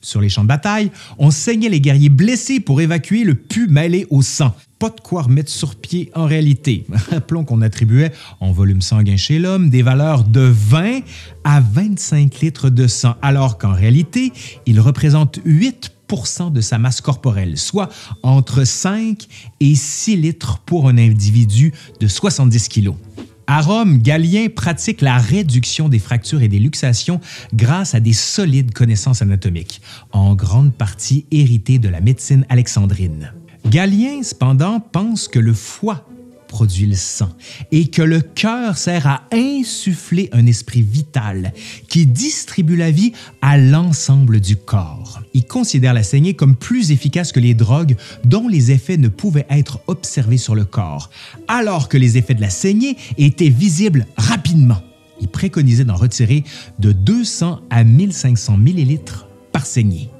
Sur 0.00 0.20
les 0.20 0.28
champs 0.28 0.42
de 0.42 0.48
bataille, 0.48 0.90
on 1.18 1.30
saignait 1.30 1.68
les 1.68 1.80
guerriers 1.80 2.08
blessés 2.08 2.58
pour 2.58 2.80
évacuer 2.80 3.22
le 3.22 3.36
pu 3.36 3.68
mêlé 3.68 4.08
au 4.10 4.20
sang. 4.20 4.52
Pas 4.80 4.90
de 4.90 5.00
quoi 5.00 5.22
remettre 5.22 5.50
sur 5.50 5.76
pied 5.76 6.10
en 6.16 6.26
réalité. 6.26 6.84
Rappelons 7.12 7.44
qu'on 7.44 7.62
attribuait 7.62 8.10
en 8.40 8.50
volume 8.50 8.82
sanguin 8.82 9.16
chez 9.16 9.38
l'homme 9.38 9.70
des 9.70 9.82
valeurs 9.82 10.24
de 10.24 10.40
20 10.40 11.02
à 11.44 11.60
25 11.60 12.40
litres 12.40 12.70
de 12.70 12.88
sang, 12.88 13.14
alors 13.22 13.56
qu'en 13.56 13.72
réalité, 13.72 14.32
il 14.66 14.80
représente 14.80 15.38
8% 15.46 16.52
de 16.52 16.60
sa 16.60 16.78
masse 16.78 17.00
corporelle, 17.00 17.56
soit 17.56 17.88
entre 18.24 18.64
5 18.64 19.28
et 19.60 19.76
6 19.76 20.16
litres 20.16 20.58
pour 20.66 20.88
un 20.88 20.98
individu 20.98 21.72
de 22.00 22.08
70 22.08 22.68
kilos. 22.68 22.96
À 23.54 23.60
Rome, 23.60 23.98
Galien 23.98 24.46
pratique 24.48 25.02
la 25.02 25.18
réduction 25.18 25.90
des 25.90 25.98
fractures 25.98 26.40
et 26.40 26.48
des 26.48 26.58
luxations 26.58 27.20
grâce 27.52 27.94
à 27.94 28.00
des 28.00 28.14
solides 28.14 28.72
connaissances 28.72 29.20
anatomiques, 29.20 29.82
en 30.10 30.34
grande 30.34 30.72
partie 30.72 31.26
héritées 31.30 31.78
de 31.78 31.90
la 31.90 32.00
médecine 32.00 32.46
alexandrine. 32.48 33.34
Galien, 33.66 34.22
cependant, 34.22 34.80
pense 34.80 35.28
que 35.28 35.38
le 35.38 35.52
foie 35.52 36.06
produit 36.52 36.84
le 36.84 36.96
sang 36.96 37.30
et 37.70 37.86
que 37.86 38.02
le 38.02 38.20
cœur 38.20 38.76
sert 38.76 39.06
à 39.06 39.22
insuffler 39.32 40.28
un 40.32 40.44
esprit 40.44 40.82
vital 40.82 41.54
qui 41.88 42.04
distribue 42.04 42.76
la 42.76 42.90
vie 42.90 43.12
à 43.40 43.56
l'ensemble 43.56 44.38
du 44.38 44.56
corps. 44.56 45.22
Il 45.32 45.46
considère 45.46 45.94
la 45.94 46.02
saignée 46.02 46.34
comme 46.34 46.54
plus 46.54 46.90
efficace 46.90 47.32
que 47.32 47.40
les 47.40 47.54
drogues 47.54 47.96
dont 48.24 48.48
les 48.48 48.70
effets 48.70 48.98
ne 48.98 49.08
pouvaient 49.08 49.46
être 49.48 49.80
observés 49.86 50.36
sur 50.36 50.54
le 50.54 50.66
corps, 50.66 51.08
alors 51.48 51.88
que 51.88 51.96
les 51.96 52.18
effets 52.18 52.34
de 52.34 52.42
la 52.42 52.50
saignée 52.50 52.98
étaient 53.16 53.48
visibles 53.48 54.06
rapidement. 54.18 54.82
Il 55.22 55.28
préconisait 55.28 55.86
d'en 55.86 55.96
retirer 55.96 56.44
de 56.78 56.92
200 56.92 57.60
à 57.70 57.82
1500 57.82 58.58
millilitres 58.58 59.26
par 59.52 59.64
saignée. 59.64 60.10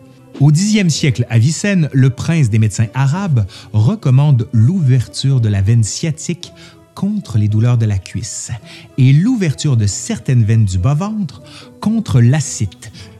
Au 0.40 0.50
Xe 0.50 0.88
siècle, 0.88 1.26
Avicenne, 1.30 1.88
le 1.92 2.10
prince 2.10 2.50
des 2.50 2.58
médecins 2.58 2.88
arabes, 2.94 3.46
recommande 3.72 4.48
l'ouverture 4.52 5.40
de 5.40 5.48
la 5.48 5.62
veine 5.62 5.84
sciatique 5.84 6.52
contre 6.94 7.38
les 7.38 7.48
douleurs 7.48 7.78
de 7.78 7.86
la 7.86 7.98
cuisse 7.98 8.50
et 8.98 9.12
l'ouverture 9.12 9.76
de 9.76 9.86
certaines 9.86 10.44
veines 10.44 10.64
du 10.64 10.78
bas-ventre 10.78 11.42
contre 11.80 12.20
l'acide, 12.20 12.68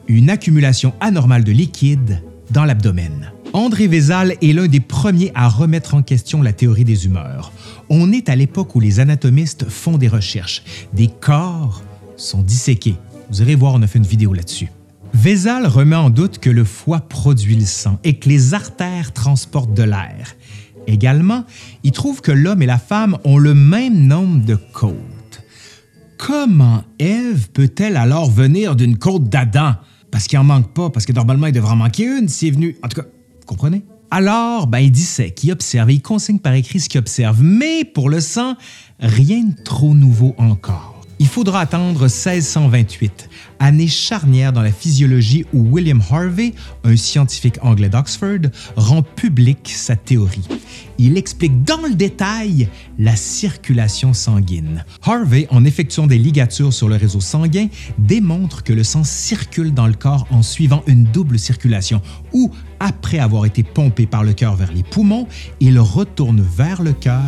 une 0.09 0.31
accumulation 0.31 0.95
anormale 1.01 1.45
de 1.45 1.53
liquide 1.53 2.23
dans 2.51 2.65
l'abdomen. 2.65 3.33
André 3.53 3.87
Vézal 3.87 4.37
est 4.41 4.53
l'un 4.53 4.67
des 4.67 4.81
premiers 4.81 5.31
à 5.35 5.49
remettre 5.49 5.95
en 5.95 6.03
question 6.03 6.43
la 6.43 6.53
théorie 6.53 6.85
des 6.85 7.05
humeurs. 7.05 7.53
On 7.91 8.11
est 8.13 8.29
à 8.29 8.37
l'époque 8.37 8.75
où 8.75 8.81
les 8.81 8.99
anatomistes 8.99 9.69
font 9.69 9.99
des 9.99 10.09
recherches. 10.09 10.63
Des 10.95 11.09
corps 11.09 11.83
sont 12.17 12.43
disséqués. 12.43 12.97
Vous 13.31 13.43
irez 13.43 13.55
voir, 13.55 13.75
on 13.75 13.83
a 13.83 13.87
fait 13.87 13.99
une 13.99 14.07
vidéo 14.07 14.33
là-dessus. 14.33 14.71
Vézal 15.15 15.67
remet 15.67 15.97
en 15.97 16.11
doute 16.11 16.39
que 16.39 16.51
le 16.51 16.65
foie 16.65 17.01
produit 17.01 17.57
le 17.57 17.65
sang 17.65 17.99
et 18.03 18.19
que 18.19 18.29
les 18.29 18.55
artères 18.55 19.13
transportent 19.13 19.75
de 19.75 19.83
l'air. 19.83 20.35
Également, 20.87 21.45
il 21.85 21.93
trouve 21.93 22.21
que 22.21 22.33
l'homme 22.33 22.63
et 22.63 22.67
la 22.67 22.79
femme 22.79 23.19
ont 23.25 23.39
le 23.39 23.55
même 23.55 24.07
nombre 24.07 24.45
de 24.45 24.57
côtes. 24.57 24.97
Comment 26.19 26.85
Ève 26.99 27.51
peut-elle 27.51 27.97
alors 27.97 28.31
venir 28.31 28.75
d'une 28.75 28.97
côte 28.97 29.29
d'Adam? 29.29 29.75
Parce 30.11 30.27
qu'il 30.27 30.39
en 30.39 30.45
manque 30.45 30.73
pas, 30.73 30.91
parce 30.91 31.07
que 31.07 31.13
normalement 31.13 31.47
il 31.47 31.53
devrait 31.53 31.73
en 31.73 31.77
manquer 31.77 32.05
une 32.05 32.29
s'il 32.29 32.49
est 32.49 32.53
venu. 32.53 32.77
En 32.83 32.89
tout 32.89 33.01
cas, 33.01 33.07
vous 33.41 33.47
comprenez? 33.47 33.83
Alors, 34.11 34.67
ben, 34.67 34.79
il 34.79 34.91
dissèque, 34.91 35.43
il 35.43 35.53
observe, 35.53 35.91
il 35.91 36.03
consigne 36.03 36.39
par 36.39 36.53
écrit 36.53 36.81
ce 36.81 36.89
qu'il 36.89 36.99
observe. 36.99 37.43
Mais 37.43 37.85
pour 37.85 38.11
le 38.11 38.21
sang, 38.21 38.57
rien 39.01 39.45
de 39.45 39.63
trop 39.63 39.95
nouveau 39.95 40.35
encore. 40.37 40.92
Il 41.23 41.29
faudra 41.29 41.61
attendre 41.61 42.09
1628, 42.09 43.31
année 43.61 43.87
charnière 43.87 44.53
dans 44.53 44.61
la 44.61 44.73
physiologie 44.73 45.47
où 45.53 45.61
William 45.61 46.03
Harvey, 46.11 46.53
un 46.83 46.97
scientifique 46.97 47.59
anglais 47.63 47.89
d'Oxford, 47.89 48.51
rend 48.75 49.05
publique 49.05 49.73
sa 49.73 49.95
théorie. 49.95 50.49
Il 50.99 51.17
explique 51.17 51.63
dans 51.63 51.81
le 51.81 51.95
détail 51.95 52.69
la 52.99 53.15
circulation 53.15 54.15
sanguine. 54.15 54.85
Harvey, 55.03 55.47
en 55.51 55.65
effectuant 55.65 56.09
des 56.09 56.19
ligatures 56.19 56.73
sur 56.73 56.89
le 56.89 56.97
réseau 56.97 57.21
sanguin, 57.21 57.69
démontre 57.99 58.65
que 58.65 58.73
le 58.73 58.83
sang 58.83 59.05
circule 59.05 59.73
dans 59.73 59.87
le 59.87 59.95
corps 59.95 60.27
en 60.33 60.43
suivant 60.43 60.83
une 60.89 61.05
double 61.05 61.39
circulation, 61.39 62.03
où, 62.33 62.51
après 62.81 63.21
avoir 63.21 63.47
été 63.47 63.63
pompé 63.63 64.07
par 64.07 64.25
le 64.25 64.33
cœur 64.33 64.57
vers 64.57 64.73
les 64.73 64.83
poumons, 64.83 65.29
il 65.61 65.79
retourne 65.79 66.41
vers 66.41 66.83
le 66.83 66.93
cœur, 66.93 67.23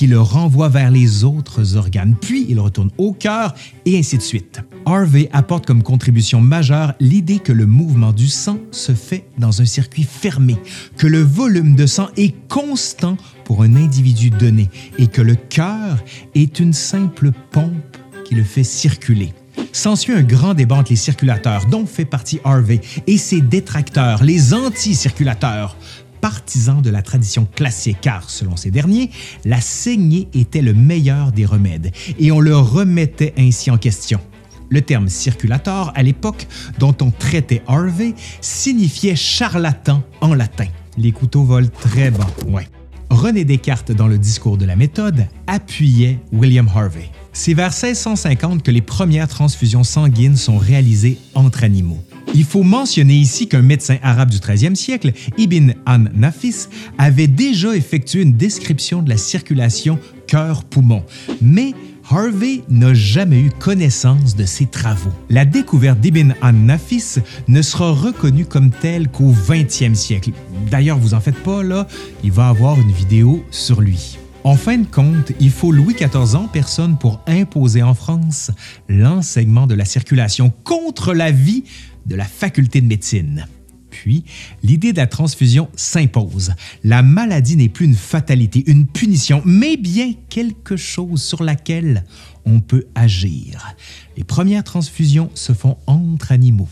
qui 0.00 0.06
le 0.06 0.18
renvoie 0.18 0.70
vers 0.70 0.90
les 0.90 1.24
autres 1.24 1.76
organes, 1.76 2.16
puis 2.18 2.46
il 2.48 2.58
retourne 2.58 2.88
au 2.96 3.12
cœur, 3.12 3.54
et 3.84 3.98
ainsi 3.98 4.16
de 4.16 4.22
suite. 4.22 4.62
Harvey 4.86 5.28
apporte 5.30 5.66
comme 5.66 5.82
contribution 5.82 6.40
majeure 6.40 6.94
l'idée 7.00 7.38
que 7.38 7.52
le 7.52 7.66
mouvement 7.66 8.14
du 8.14 8.26
sang 8.26 8.56
se 8.70 8.92
fait 8.92 9.26
dans 9.36 9.60
un 9.60 9.66
circuit 9.66 10.04
fermé, 10.04 10.56
que 10.96 11.06
le 11.06 11.20
volume 11.20 11.76
de 11.76 11.84
sang 11.84 12.08
est 12.16 12.34
constant 12.48 13.18
pour 13.44 13.62
un 13.62 13.76
individu 13.76 14.30
donné 14.30 14.70
et 14.96 15.06
que 15.06 15.20
le 15.20 15.34
cœur 15.34 16.02
est 16.34 16.60
une 16.60 16.72
simple 16.72 17.32
pompe 17.50 17.98
qui 18.24 18.34
le 18.34 18.42
fait 18.42 18.64
circuler. 18.64 19.34
S'ensuit 19.70 20.14
un 20.14 20.22
grand 20.22 20.54
débat 20.54 20.76
entre 20.76 20.92
les 20.92 20.96
circulateurs, 20.96 21.66
dont 21.66 21.84
fait 21.84 22.06
partie 22.06 22.40
Harvey, 22.42 22.80
et 23.06 23.18
ses 23.18 23.42
détracteurs, 23.42 24.24
les 24.24 24.54
anti-circulateurs, 24.54 25.76
partisans 26.20 26.82
de 26.82 26.90
la 26.90 27.02
tradition 27.02 27.46
classique, 27.54 27.98
car, 28.00 28.28
selon 28.30 28.56
ces 28.56 28.70
derniers, 28.70 29.10
la 29.44 29.60
saignée 29.60 30.28
était 30.34 30.62
le 30.62 30.74
meilleur 30.74 31.32
des 31.32 31.46
remèdes, 31.46 31.92
et 32.18 32.32
on 32.32 32.40
le 32.40 32.56
remettait 32.56 33.34
ainsi 33.38 33.70
en 33.70 33.78
question. 33.78 34.20
Le 34.68 34.82
terme 34.82 35.08
circulator, 35.08 35.92
à 35.96 36.02
l'époque 36.02 36.46
dont 36.78 36.94
on 37.00 37.10
traitait 37.10 37.62
Harvey, 37.66 38.14
signifiait 38.40 39.16
charlatan 39.16 40.02
en 40.20 40.34
latin. 40.34 40.66
Les 40.96 41.10
couteaux 41.10 41.42
volent 41.42 41.68
très 41.80 42.10
bas, 42.10 42.26
ouais. 42.46 42.68
René 43.10 43.44
Descartes, 43.44 43.90
dans 43.90 44.06
le 44.06 44.18
discours 44.18 44.56
de 44.56 44.64
la 44.64 44.76
méthode, 44.76 45.26
appuyait 45.48 46.20
William 46.32 46.68
Harvey. 46.72 47.10
C'est 47.32 47.54
vers 47.54 47.70
1650 47.70 48.62
que 48.62 48.70
les 48.70 48.80
premières 48.80 49.26
transfusions 49.26 49.82
sanguines 49.82 50.36
sont 50.36 50.58
réalisées 50.58 51.18
entre 51.34 51.64
animaux. 51.64 52.02
Il 52.34 52.44
faut 52.44 52.62
mentionner 52.62 53.14
ici 53.14 53.48
qu'un 53.48 53.62
médecin 53.62 53.96
arabe 54.02 54.30
du 54.30 54.38
13e 54.38 54.74
siècle, 54.74 55.12
Ibn 55.38 55.72
an-Nafis, 55.86 56.68
avait 56.98 57.26
déjà 57.26 57.74
effectué 57.74 58.22
une 58.22 58.32
description 58.32 59.02
de 59.02 59.08
la 59.08 59.16
circulation 59.16 59.98
cœur-poumon, 60.26 61.04
mais 61.42 61.74
Harvey 62.08 62.62
n'a 62.68 62.92
jamais 62.92 63.40
eu 63.40 63.50
connaissance 63.50 64.34
de 64.34 64.44
ses 64.44 64.66
travaux. 64.66 65.12
La 65.28 65.44
découverte 65.44 66.00
d'Ibn 66.00 66.34
an-Nafis 66.42 67.20
ne 67.46 67.62
sera 67.62 67.92
reconnue 67.92 68.46
comme 68.46 68.70
telle 68.70 69.08
qu'au 69.08 69.32
20e 69.32 69.94
siècle. 69.94 70.30
D'ailleurs, 70.70 70.98
vous 70.98 71.14
en 71.14 71.20
faites 71.20 71.40
pas, 71.42 71.62
là, 71.62 71.86
il 72.24 72.32
va 72.32 72.48
avoir 72.48 72.80
une 72.80 72.90
vidéo 72.90 73.44
sur 73.50 73.80
lui. 73.80 74.18
En 74.42 74.56
fin 74.56 74.78
de 74.78 74.86
compte, 74.86 75.32
il 75.38 75.50
faut 75.50 75.70
Louis 75.70 75.94
XIV 75.94 76.34
en 76.34 76.48
personne 76.48 76.96
pour 76.96 77.20
imposer 77.26 77.82
en 77.82 77.92
France 77.92 78.50
l'enseignement 78.88 79.66
de 79.66 79.74
la 79.74 79.84
circulation 79.84 80.50
contre 80.64 81.12
l'avis 81.12 81.64
de 82.06 82.14
la 82.14 82.24
faculté 82.24 82.80
de 82.80 82.86
médecine. 82.86 83.46
Puis, 83.90 84.24
l'idée 84.62 84.92
de 84.92 84.98
la 84.98 85.06
transfusion 85.06 85.68
s'impose. 85.74 86.54
La 86.84 87.02
maladie 87.02 87.56
n'est 87.56 87.68
plus 87.68 87.86
une 87.86 87.94
fatalité, 87.94 88.62
une 88.66 88.86
punition, 88.86 89.42
mais 89.44 89.76
bien 89.76 90.14
quelque 90.28 90.76
chose 90.76 91.22
sur 91.22 91.42
laquelle 91.42 92.04
on 92.46 92.60
peut 92.60 92.86
agir. 92.94 93.74
Les 94.16 94.24
premières 94.24 94.64
transfusions 94.64 95.30
se 95.34 95.52
font 95.52 95.76
entre 95.86 96.32
animaux. 96.32 96.68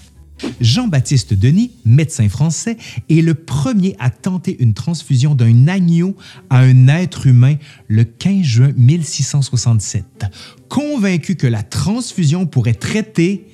Jean-Baptiste 0.60 1.34
Denis, 1.34 1.72
médecin 1.84 2.28
français, 2.28 2.76
est 3.08 3.22
le 3.22 3.34
premier 3.34 3.96
à 3.98 4.10
tenter 4.10 4.56
une 4.60 4.72
transfusion 4.72 5.34
d'un 5.34 5.66
agneau 5.66 6.16
à 6.48 6.60
un 6.60 6.86
être 6.86 7.26
humain 7.26 7.56
le 7.88 8.04
15 8.04 8.42
juin 8.42 8.72
1667, 8.76 10.26
convaincu 10.68 11.34
que 11.34 11.48
la 11.48 11.64
transfusion 11.64 12.46
pourrait 12.46 12.74
traiter 12.74 13.46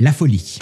la 0.00 0.12
folie. 0.12 0.58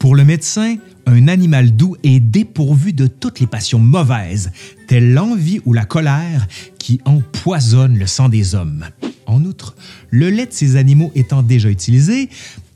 Pour 0.00 0.16
le 0.16 0.24
médecin, 0.24 0.76
un 1.04 1.28
animal 1.28 1.76
doux 1.76 1.94
est 2.02 2.20
dépourvu 2.20 2.94
de 2.94 3.06
toutes 3.06 3.38
les 3.38 3.46
passions 3.46 3.78
mauvaises, 3.78 4.50
telles 4.86 5.12
l'envie 5.12 5.60
ou 5.66 5.74
la 5.74 5.84
colère 5.84 6.48
qui 6.78 7.02
empoisonnent 7.04 7.98
le 7.98 8.06
sang 8.06 8.30
des 8.30 8.54
hommes. 8.54 8.86
En 9.26 9.44
outre, 9.44 9.76
le 10.08 10.30
lait 10.30 10.46
de 10.46 10.54
ces 10.54 10.76
animaux 10.76 11.12
étant 11.14 11.42
déjà 11.42 11.68
utilisé, 11.68 12.30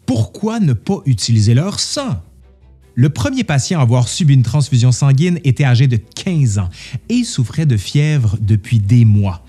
pourquoi 0.04 0.60
ne 0.60 0.74
pas 0.74 0.98
utiliser 1.06 1.54
leur 1.54 1.80
sang? 1.80 2.22
Le 2.94 3.08
premier 3.08 3.42
patient 3.42 3.78
à 3.78 3.82
avoir 3.82 4.06
subi 4.06 4.34
une 4.34 4.42
transfusion 4.42 4.92
sanguine 4.92 5.40
était 5.44 5.64
âgé 5.64 5.86
de 5.86 5.96
15 5.96 6.58
ans 6.58 6.68
et 7.08 7.24
souffrait 7.24 7.64
de 7.64 7.78
fièvre 7.78 8.36
depuis 8.38 8.80
des 8.80 9.06
mois. 9.06 9.46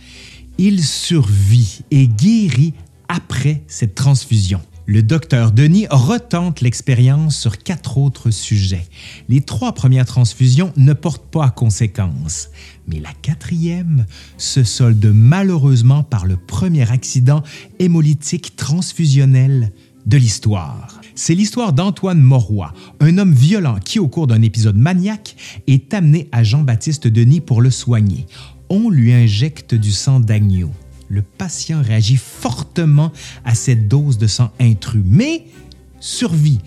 Il 0.58 0.82
survit 0.82 1.82
et 1.92 2.08
guérit 2.08 2.74
après 3.10 3.64
cette 3.68 3.96
transfusion. 3.96 4.62
Le 4.88 5.02
docteur 5.02 5.52
Denis 5.52 5.88
retente 5.90 6.62
l'expérience 6.62 7.36
sur 7.36 7.58
quatre 7.58 7.98
autres 7.98 8.30
sujets. 8.30 8.86
Les 9.30 9.42
trois 9.42 9.74
premières 9.74 10.06
transfusions 10.06 10.72
ne 10.78 10.94
portent 10.94 11.26
pas 11.26 11.46
à 11.46 11.50
conséquence, 11.50 12.50
mais 12.88 13.00
la 13.00 13.12
quatrième 13.24 14.06
se 14.38 14.64
solde 14.64 15.12
malheureusement 15.12 16.04
par 16.04 16.28
le 16.28 16.38
premier 16.38 16.92
accident 16.92 17.42
hémolytique 17.80 18.56
transfusionnel 18.56 19.72
de 20.06 20.18
l'histoire. 20.18 21.02
C'est 21.16 21.34
l'histoire 21.34 21.74
d'Antoine 21.74 22.22
Moroy, 22.22 22.72
un 23.00 23.18
homme 23.18 23.34
violent 23.34 23.80
qui, 23.84 23.98
au 23.98 24.08
cours 24.08 24.28
d'un 24.28 24.44
épisode 24.44 24.78
maniaque, 24.78 25.36
est 25.66 25.96
amené 25.96 26.30
à 26.32 26.44
Jean-Baptiste 26.44 27.08
Denis 27.08 27.42
pour 27.42 27.62
le 27.62 27.72
soigner. 27.72 28.28
On 28.70 28.92
lui 28.92 29.14
injecte 29.14 29.74
du 29.74 29.92
sang 29.92 30.20
d'agneau 30.20 30.70
le 31.10 31.22
patient 31.22 31.82
réagit 31.82 32.18
fortement 32.18 33.12
à 33.44 33.56
cette 33.56 33.88
dose 33.88 34.18
de 34.18 34.28
sang 34.28 34.52
intrus, 34.60 35.04
mais 35.06 35.46
survit 36.00 36.60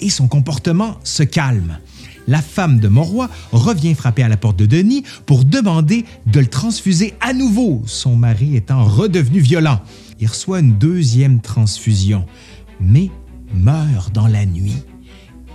et 0.00 0.10
son 0.10 0.28
comportement 0.28 0.98
se 1.04 1.22
calme. 1.22 1.78
La 2.26 2.42
femme 2.42 2.78
de 2.78 2.88
Moroy 2.88 3.28
revient 3.52 3.94
frapper 3.94 4.22
à 4.22 4.28
la 4.28 4.36
porte 4.36 4.58
de 4.58 4.66
Denis 4.66 5.02
pour 5.24 5.44
demander 5.44 6.04
de 6.26 6.40
le 6.40 6.46
transfuser 6.46 7.14
à 7.20 7.32
nouveau, 7.32 7.82
son 7.86 8.16
mari 8.16 8.54
étant 8.54 8.84
redevenu 8.84 9.40
violent. 9.40 9.80
Il 10.20 10.28
reçoit 10.28 10.60
une 10.60 10.76
deuxième 10.76 11.40
transfusion, 11.40 12.26
mais 12.80 13.10
meurt 13.54 14.14
dans 14.14 14.26
la 14.26 14.44
nuit. 14.44 14.76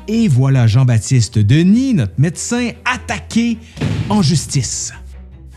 Et 0.07 0.27
voilà 0.27 0.65
Jean-Baptiste 0.67 1.37
Denis, 1.37 1.93
notre 1.93 2.19
médecin, 2.19 2.71
attaqué 2.85 3.59
en 4.09 4.21
justice. 4.21 4.93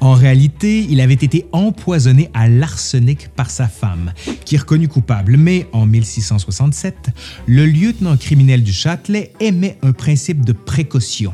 En 0.00 0.12
réalité, 0.12 0.86
il 0.88 1.00
avait 1.00 1.14
été 1.14 1.46
empoisonné 1.52 2.28
à 2.34 2.48
l'arsenic 2.48 3.28
par 3.28 3.50
sa 3.50 3.66
femme, 3.66 4.12
qui 4.44 4.54
est 4.54 4.58
reconnue 4.58 4.88
coupable, 4.88 5.36
mais 5.36 5.66
en 5.72 5.86
1667, 5.86 7.08
le 7.46 7.66
lieutenant 7.66 8.16
criminel 8.16 8.62
du 8.62 8.72
Châtelet 8.72 9.32
émet 9.40 9.78
un 9.82 9.92
principe 9.92 10.44
de 10.44 10.52
précaution. 10.52 11.32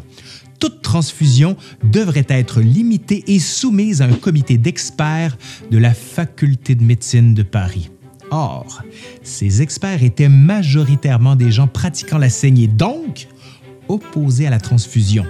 Toute 0.60 0.80
transfusion 0.80 1.56
devrait 1.82 2.26
être 2.28 2.60
limitée 2.60 3.24
et 3.26 3.40
soumise 3.40 4.00
à 4.00 4.04
un 4.04 4.12
comité 4.12 4.58
d'experts 4.58 5.36
de 5.72 5.78
la 5.78 5.92
Faculté 5.92 6.76
de 6.76 6.84
médecine 6.84 7.34
de 7.34 7.42
Paris. 7.42 7.90
Or, 8.30 8.82
ces 9.22 9.60
experts 9.60 10.04
étaient 10.04 10.28
majoritairement 10.28 11.34
des 11.34 11.50
gens 11.50 11.66
pratiquant 11.66 12.16
la 12.16 12.30
saignée, 12.30 12.68
donc 12.68 13.26
opposés 13.88 14.46
à 14.46 14.50
la 14.50 14.60
transfusion, 14.60 15.26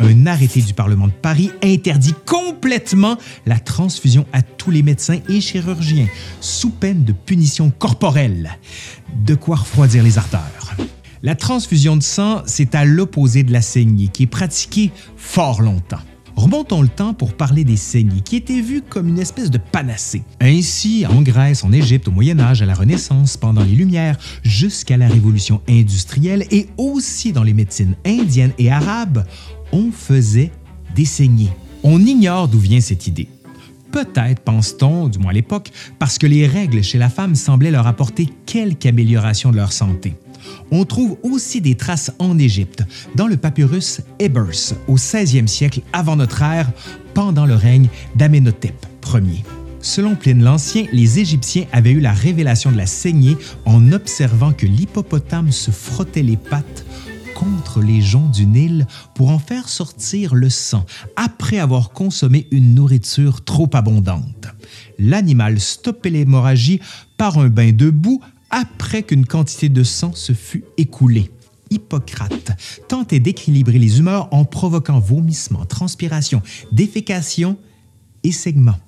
un 0.00 0.26
arrêté 0.26 0.60
du 0.60 0.74
Parlement 0.74 1.06
de 1.06 1.12
Paris 1.12 1.50
interdit 1.62 2.14
complètement 2.24 3.16
la 3.46 3.58
transfusion 3.58 4.26
à 4.32 4.42
tous 4.42 4.70
les 4.70 4.82
médecins 4.82 5.18
et 5.28 5.40
chirurgiens, 5.40 6.08
sous 6.40 6.70
peine 6.70 7.04
de 7.04 7.12
punition 7.12 7.70
corporelle. 7.70 8.58
De 9.24 9.34
quoi 9.34 9.56
refroidir 9.56 10.02
les 10.02 10.18
ardeurs. 10.18 10.74
La 11.22 11.34
transfusion 11.34 11.96
de 11.96 12.02
sang, 12.02 12.42
c'est 12.46 12.74
à 12.74 12.84
l'opposé 12.84 13.42
de 13.42 13.52
la 13.52 13.62
saignée, 13.62 14.08
qui 14.08 14.24
est 14.24 14.28
pratiquée 14.28 14.92
fort 15.16 15.62
longtemps. 15.62 16.00
Remontons 16.36 16.82
le 16.82 16.88
temps 16.88 17.14
pour 17.14 17.32
parler 17.32 17.64
des 17.64 17.78
saignées, 17.78 18.20
qui 18.20 18.36
étaient 18.36 18.60
vues 18.60 18.82
comme 18.86 19.08
une 19.08 19.18
espèce 19.18 19.50
de 19.50 19.56
panacée. 19.56 20.22
Ainsi, 20.38 21.06
en 21.06 21.22
Grèce, 21.22 21.64
en 21.64 21.72
Égypte, 21.72 22.08
au 22.08 22.10
Moyen 22.10 22.38
Âge, 22.38 22.60
à 22.60 22.66
la 22.66 22.74
Renaissance, 22.74 23.38
pendant 23.38 23.64
les 23.64 23.74
Lumières, 23.74 24.18
jusqu'à 24.42 24.98
la 24.98 25.08
Révolution 25.08 25.62
industrielle 25.66 26.44
et 26.50 26.68
aussi 26.76 27.32
dans 27.32 27.42
les 27.42 27.54
médecines 27.54 27.94
indiennes 28.04 28.52
et 28.58 28.70
arabes, 28.70 29.24
on 29.72 29.90
faisait 29.90 30.50
des 30.94 31.04
saignées. 31.04 31.50
On 31.82 32.00
ignore 32.00 32.48
d'où 32.48 32.58
vient 32.58 32.80
cette 32.80 33.06
idée. 33.06 33.28
Peut-être, 33.92 34.42
pense-t-on, 34.42 35.08
du 35.08 35.18
moins 35.18 35.30
à 35.30 35.34
l'époque, 35.34 35.70
parce 35.98 36.18
que 36.18 36.26
les 36.26 36.46
règles 36.46 36.82
chez 36.82 36.98
la 36.98 37.08
femme 37.08 37.34
semblaient 37.34 37.70
leur 37.70 37.86
apporter 37.86 38.28
quelque 38.44 38.86
amélioration 38.86 39.50
de 39.50 39.56
leur 39.56 39.72
santé. 39.72 40.14
On 40.70 40.84
trouve 40.84 41.16
aussi 41.22 41.60
des 41.60 41.76
traces 41.76 42.12
en 42.18 42.38
Égypte, 42.38 42.84
dans 43.14 43.26
le 43.26 43.36
papyrus 43.36 44.00
Ebers, 44.18 44.74
au 44.88 44.96
16e 44.96 45.46
siècle 45.46 45.80
avant 45.92 46.16
notre 46.16 46.42
ère, 46.42 46.70
pendant 47.14 47.46
le 47.46 47.54
règne 47.54 47.88
d'Amenhotep 48.16 48.74
Ier. 49.14 49.44
Selon 49.80 50.16
Pline 50.16 50.42
l'Ancien, 50.42 50.86
les 50.92 51.20
Égyptiens 51.20 51.66
avaient 51.72 51.92
eu 51.92 52.00
la 52.00 52.12
révélation 52.12 52.72
de 52.72 52.76
la 52.76 52.86
saignée 52.86 53.36
en 53.64 53.92
observant 53.92 54.52
que 54.52 54.66
l'hippopotame 54.66 55.52
se 55.52 55.70
frottait 55.70 56.24
les 56.24 56.36
pattes 56.36 56.84
contre 57.36 57.82
les 57.82 58.00
joncs 58.00 58.30
du 58.30 58.46
Nil 58.46 58.86
pour 59.14 59.30
en 59.30 59.38
faire 59.38 59.68
sortir 59.68 60.34
le 60.34 60.48
sang 60.48 60.86
après 61.16 61.58
avoir 61.58 61.90
consommé 61.90 62.46
une 62.50 62.74
nourriture 62.74 63.44
trop 63.44 63.68
abondante. 63.74 64.46
L'animal 64.98 65.60
stoppait 65.60 66.08
l'hémorragie 66.08 66.80
par 67.18 67.38
un 67.38 67.48
bain 67.48 67.72
de 67.72 67.90
boue 67.90 68.22
après 68.48 69.02
qu'une 69.02 69.26
quantité 69.26 69.68
de 69.68 69.82
sang 69.82 70.12
se 70.14 70.32
fut 70.32 70.64
écoulée. 70.78 71.30
Hippocrate 71.70 72.52
tentait 72.88 73.20
d'équilibrer 73.20 73.78
les 73.78 73.98
humeurs 73.98 74.28
en 74.30 74.44
provoquant 74.44 74.98
vomissements, 74.98 75.66
transpiration, 75.66 76.40
défécation 76.72 77.58
et 78.22 78.32
segments. 78.32 78.78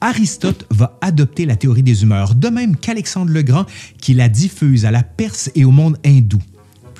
Aristote 0.00 0.66
va 0.70 0.98
adopter 1.02 1.46
la 1.46 1.56
théorie 1.56 1.84
des 1.84 2.02
humeurs, 2.02 2.34
de 2.34 2.48
même 2.48 2.76
qu'Alexandre 2.76 3.30
le 3.30 3.42
Grand 3.42 3.66
qui 4.00 4.14
la 4.14 4.28
diffuse 4.28 4.84
à 4.86 4.90
la 4.90 5.04
Perse 5.04 5.50
et 5.54 5.64
au 5.64 5.70
monde 5.70 5.98
hindou. 6.04 6.40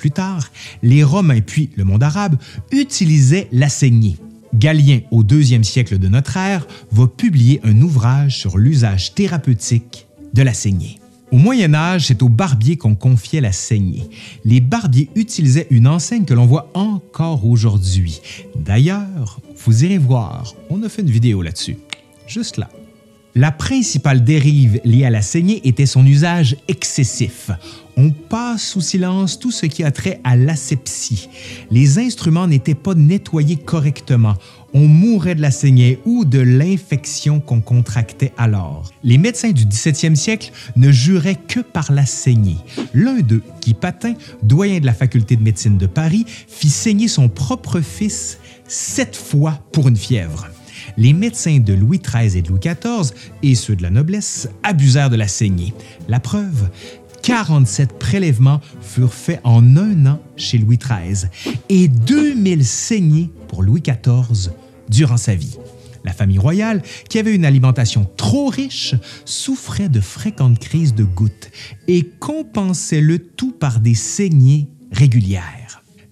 Plus 0.02 0.10
tard, 0.10 0.50
les 0.82 1.04
Romains 1.04 1.42
puis 1.42 1.70
le 1.76 1.84
monde 1.84 2.02
arabe 2.02 2.34
utilisaient 2.72 3.46
la 3.52 3.68
saignée. 3.68 4.16
Galien, 4.52 4.98
au 5.12 5.22
deuxième 5.22 5.62
siècle 5.62 5.96
de 5.96 6.08
notre 6.08 6.36
ère, 6.36 6.66
va 6.90 7.06
publier 7.06 7.60
un 7.62 7.80
ouvrage 7.80 8.36
sur 8.36 8.58
l'usage 8.58 9.14
thérapeutique 9.14 10.08
de 10.34 10.42
la 10.42 10.54
saignée. 10.54 10.98
Au 11.30 11.36
Moyen 11.36 11.72
Âge, 11.72 12.06
c'est 12.08 12.20
aux 12.24 12.28
barbiers 12.28 12.76
qu'on 12.76 12.96
confiait 12.96 13.40
la 13.40 13.52
saignée. 13.52 14.10
Les 14.44 14.60
barbiers 14.60 15.08
utilisaient 15.14 15.68
une 15.70 15.86
enseigne 15.86 16.24
que 16.24 16.34
l'on 16.34 16.46
voit 16.46 16.72
encore 16.74 17.46
aujourd'hui. 17.46 18.20
D'ailleurs, 18.56 19.38
vous 19.64 19.84
irez 19.84 19.98
voir, 19.98 20.56
on 20.68 20.82
a 20.82 20.88
fait 20.88 21.02
une 21.02 21.10
vidéo 21.10 21.42
là-dessus. 21.42 21.76
Juste 22.26 22.56
là. 22.56 22.68
La 23.34 23.50
principale 23.50 24.24
dérive 24.24 24.80
liée 24.84 25.06
à 25.06 25.10
la 25.10 25.22
saignée 25.22 25.66
était 25.66 25.86
son 25.86 26.04
usage 26.04 26.56
excessif. 26.66 27.50
On 27.96 28.10
passe 28.10 28.62
sous 28.62 28.80
silence 28.80 29.38
tout 29.38 29.50
ce 29.50 29.66
qui 29.66 29.84
a 29.84 29.90
trait 29.90 30.20
à 30.24 30.34
l'asepsie. 30.36 31.28
Les 31.70 31.98
instruments 31.98 32.46
n'étaient 32.46 32.74
pas 32.74 32.94
nettoyés 32.94 33.56
correctement. 33.56 34.34
On 34.72 34.86
mourait 34.88 35.34
de 35.34 35.42
la 35.42 35.50
saignée 35.50 35.98
ou 36.06 36.24
de 36.24 36.38
l'infection 36.38 37.40
qu'on 37.40 37.60
contractait 37.60 38.32
alors. 38.38 38.90
Les 39.04 39.18
médecins 39.18 39.50
du 39.50 39.66
17e 39.66 40.14
siècle 40.14 40.52
ne 40.76 40.90
juraient 40.90 41.36
que 41.36 41.60
par 41.60 41.92
la 41.92 42.06
saignée. 42.06 42.56
L'un 42.94 43.20
d'eux, 43.20 43.42
Guy 43.60 43.74
Patin, 43.74 44.14
doyen 44.42 44.80
de 44.80 44.86
la 44.86 44.94
faculté 44.94 45.36
de 45.36 45.42
médecine 45.42 45.76
de 45.76 45.86
Paris, 45.86 46.24
fit 46.26 46.70
saigner 46.70 47.08
son 47.08 47.28
propre 47.28 47.80
fils 47.80 48.38
sept 48.66 49.14
fois 49.16 49.58
pour 49.72 49.88
une 49.88 49.96
fièvre 49.96 50.48
les 50.96 51.12
médecins 51.12 51.58
de 51.58 51.72
Louis 51.72 52.00
XIII 52.00 52.38
et 52.38 52.42
de 52.42 52.48
Louis 52.48 52.60
XIV, 52.60 53.14
et 53.42 53.54
ceux 53.54 53.76
de 53.76 53.82
la 53.82 53.90
noblesse, 53.90 54.48
abusèrent 54.62 55.10
de 55.10 55.16
la 55.16 55.28
saignée. 55.28 55.72
La 56.08 56.20
preuve, 56.20 56.68
47 57.22 57.98
prélèvements 57.98 58.60
furent 58.80 59.14
faits 59.14 59.40
en 59.44 59.76
un 59.76 60.06
an 60.06 60.20
chez 60.36 60.58
Louis 60.58 60.78
XIII 60.78 61.28
et 61.68 61.88
2000 61.88 62.64
saignées 62.64 63.30
pour 63.48 63.62
Louis 63.62 63.82
XIV 63.82 64.50
durant 64.88 65.16
sa 65.16 65.34
vie. 65.34 65.56
La 66.04 66.12
famille 66.12 66.38
royale, 66.38 66.82
qui 67.08 67.18
avait 67.20 67.34
une 67.34 67.44
alimentation 67.44 68.10
trop 68.16 68.48
riche, 68.48 68.96
souffrait 69.24 69.88
de 69.88 70.00
fréquentes 70.00 70.58
crises 70.58 70.94
de 70.94 71.04
gouttes 71.04 71.50
et 71.86 72.02
compensait 72.18 73.00
le 73.00 73.18
tout 73.20 73.52
par 73.52 73.78
des 73.78 73.94
saignées 73.94 74.68
régulières. 74.90 75.61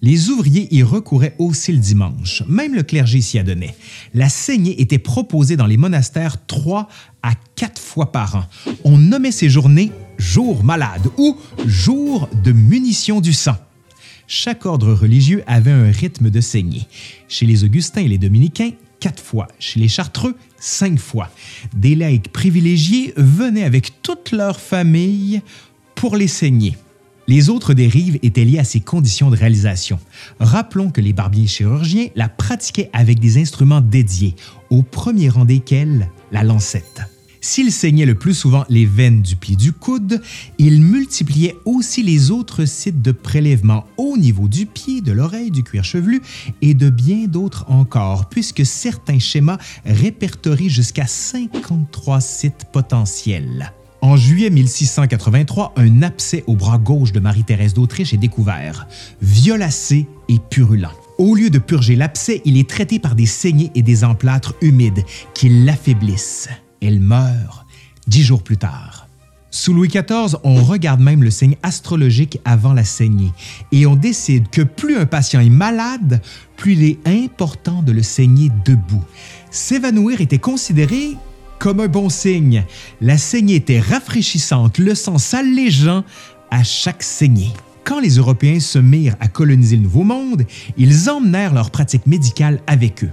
Les 0.03 0.29
ouvriers 0.29 0.67
y 0.73 0.81
recouraient 0.81 1.35
aussi 1.37 1.71
le 1.71 1.77
dimanche. 1.77 2.41
Même 2.47 2.73
le 2.73 2.81
clergé 2.81 3.21
s'y 3.21 3.37
adonnait. 3.37 3.75
La 4.15 4.29
saignée 4.29 4.81
était 4.81 4.97
proposée 4.97 5.57
dans 5.57 5.67
les 5.67 5.77
monastères 5.77 6.43
trois 6.47 6.89
à 7.21 7.33
quatre 7.55 7.79
fois 7.79 8.11
par 8.11 8.35
an. 8.35 8.45
On 8.83 8.97
nommait 8.97 9.31
ces 9.31 9.47
journées 9.49 9.91
jours 10.17 10.63
malades 10.63 11.07
ou 11.17 11.37
jours 11.67 12.27
de 12.43 12.51
munition 12.51 13.21
du 13.21 13.31
sang. 13.31 13.57
Chaque 14.25 14.65
ordre 14.65 14.93
religieux 14.93 15.43
avait 15.45 15.71
un 15.71 15.91
rythme 15.91 16.31
de 16.31 16.41
saignée. 16.41 16.87
Chez 17.27 17.45
les 17.45 17.63
Augustins 17.63 18.01
et 18.01 18.07
les 18.07 18.17
Dominicains, 18.17 18.71
quatre 18.99 19.21
fois. 19.21 19.49
Chez 19.59 19.79
les 19.79 19.87
Chartreux, 19.87 20.35
cinq 20.57 20.97
fois. 20.97 21.29
Des 21.75 21.93
laïcs 21.93 22.31
privilégiés 22.31 23.13
venaient 23.17 23.65
avec 23.65 24.01
toute 24.01 24.31
leur 24.31 24.59
famille 24.59 25.41
pour 25.93 26.15
les 26.15 26.27
saigner. 26.27 26.75
Les 27.31 27.49
autres 27.49 27.73
dérives 27.73 28.19
étaient 28.23 28.43
liées 28.43 28.59
à 28.59 28.65
ces 28.65 28.81
conditions 28.81 29.31
de 29.31 29.37
réalisation. 29.37 29.99
Rappelons 30.41 30.91
que 30.91 30.99
les 30.99 31.13
barbiers 31.13 31.47
chirurgiens 31.47 32.07
la 32.13 32.27
pratiquaient 32.27 32.89
avec 32.91 33.21
des 33.21 33.37
instruments 33.37 33.79
dédiés, 33.79 34.35
au 34.69 34.81
premier 34.81 35.29
rang 35.29 35.45
desquels 35.45 36.09
la 36.33 36.43
lancette. 36.43 37.03
S'il 37.39 37.71
saignait 37.71 38.05
le 38.05 38.15
plus 38.15 38.33
souvent 38.33 38.65
les 38.67 38.85
veines 38.85 39.21
du 39.21 39.37
pli 39.37 39.55
du 39.55 39.71
coude, 39.71 40.21
il 40.57 40.81
multipliait 40.81 41.55
aussi 41.63 42.03
les 42.03 42.31
autres 42.31 42.65
sites 42.65 43.01
de 43.01 43.13
prélèvement 43.13 43.85
au 43.95 44.17
niveau 44.17 44.49
du 44.49 44.65
pied, 44.65 44.99
de 44.99 45.13
l'oreille, 45.13 45.51
du 45.51 45.63
cuir 45.63 45.85
chevelu 45.85 46.21
et 46.61 46.73
de 46.73 46.89
bien 46.89 47.27
d'autres 47.27 47.63
encore, 47.69 48.27
puisque 48.27 48.65
certains 48.65 49.19
schémas 49.19 49.57
répertorient 49.85 50.69
jusqu'à 50.69 51.07
53 51.07 52.19
sites 52.19 52.65
potentiels. 52.73 53.71
En 54.03 54.17
juillet 54.17 54.49
1683, 54.49 55.73
un 55.77 56.01
abcès 56.01 56.43
au 56.47 56.55
bras 56.55 56.79
gauche 56.79 57.11
de 57.11 57.19
Marie-Thérèse 57.19 57.75
d'Autriche 57.75 58.13
est 58.13 58.17
découvert, 58.17 58.87
violacé 59.21 60.07
et 60.27 60.39
purulent. 60.49 60.89
Au 61.19 61.35
lieu 61.35 61.51
de 61.51 61.59
purger 61.59 61.95
l'abcès, 61.95 62.41
il 62.43 62.57
est 62.57 62.67
traité 62.67 62.97
par 62.97 63.13
des 63.13 63.27
saignées 63.27 63.71
et 63.75 63.83
des 63.83 64.03
emplâtres 64.03 64.55
humides 64.61 65.03
qui 65.35 65.49
l'affaiblissent. 65.49 66.49
Elle 66.81 66.99
meurt 66.99 67.67
dix 68.07 68.23
jours 68.23 68.41
plus 68.41 68.57
tard. 68.57 69.07
Sous 69.51 69.73
Louis 69.73 69.89
XIV, 69.89 70.37
on 70.43 70.63
regarde 70.63 71.01
même 71.01 71.23
le 71.23 71.29
signe 71.29 71.57
astrologique 71.61 72.39
avant 72.43 72.73
la 72.73 72.85
saignée 72.85 73.33
et 73.71 73.85
on 73.85 73.95
décide 73.95 74.49
que 74.49 74.61
plus 74.61 74.97
un 74.97 75.05
patient 75.05 75.41
est 75.41 75.49
malade, 75.49 76.21
plus 76.55 76.73
il 76.73 76.83
est 76.85 76.99
important 77.05 77.83
de 77.83 77.91
le 77.91 78.01
saigner 78.01 78.49
debout. 78.65 79.03
S'évanouir 79.51 80.21
était 80.21 80.39
considéré 80.39 81.17
comme 81.61 81.79
un 81.79 81.87
bon 81.87 82.09
signe. 82.09 82.65
La 83.01 83.19
saignée 83.19 83.53
était 83.53 83.79
rafraîchissante, 83.79 84.79
le 84.79 84.95
sang 84.95 85.19
s'allégeant 85.19 86.03
à 86.49 86.63
chaque 86.63 87.03
saignée. 87.03 87.53
Quand 87.83 87.99
les 87.99 88.15
Européens 88.15 88.59
se 88.59 88.79
mirent 88.79 89.15
à 89.19 89.27
coloniser 89.27 89.75
le 89.75 89.83
Nouveau 89.83 90.03
Monde, 90.03 90.43
ils 90.75 91.07
emmenèrent 91.07 91.53
leurs 91.53 91.69
pratiques 91.69 92.07
médicales 92.07 92.61
avec 92.65 93.03
eux. 93.03 93.11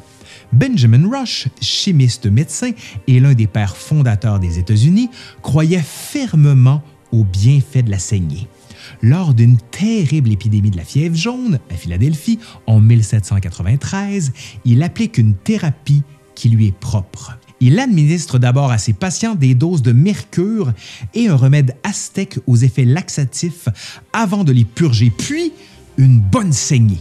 Benjamin 0.55 1.11
Rush, 1.11 1.49
chimiste 1.61 2.25
médecin 2.25 2.71
et 3.07 3.21
l'un 3.21 3.35
des 3.35 3.47
pères 3.47 3.77
fondateurs 3.77 4.41
des 4.41 4.59
États-Unis, 4.59 5.11
croyait 5.43 5.85
fermement 5.85 6.83
aux 7.13 7.25
bienfaits 7.25 7.85
de 7.85 7.91
la 7.91 7.99
saignée. 7.99 8.49
Lors 9.03 9.35
d'une 9.35 9.59
terrible 9.59 10.33
épidémie 10.33 10.71
de 10.71 10.79
la 10.79 10.85
fièvre 10.85 11.17
jaune 11.17 11.59
à 11.71 11.75
Philadelphie 11.75 12.39
en 12.67 12.81
1793, 12.81 14.33
il 14.65 14.83
applique 14.83 15.19
une 15.19 15.35
thérapie 15.35 16.03
qui 16.35 16.49
lui 16.49 16.69
est 16.69 16.79
propre. 16.79 17.37
Il 17.61 17.79
administre 17.81 18.39
d'abord 18.39 18.71
à 18.71 18.79
ses 18.79 18.93
patients 18.93 19.35
des 19.35 19.55
doses 19.55 19.83
de 19.83 19.93
mercure 19.93 20.73
et 21.15 21.29
un 21.29 21.35
remède 21.37 21.77
aztèque 21.83 22.39
aux 22.47 22.57
effets 22.57 22.85
laxatifs 22.85 23.69
avant 24.13 24.45
de 24.45 24.53
les 24.53 24.65
purger, 24.65 25.11
puis 25.11 25.53
une 25.97 26.21
bonne 26.21 26.53
saignée. 26.53 27.01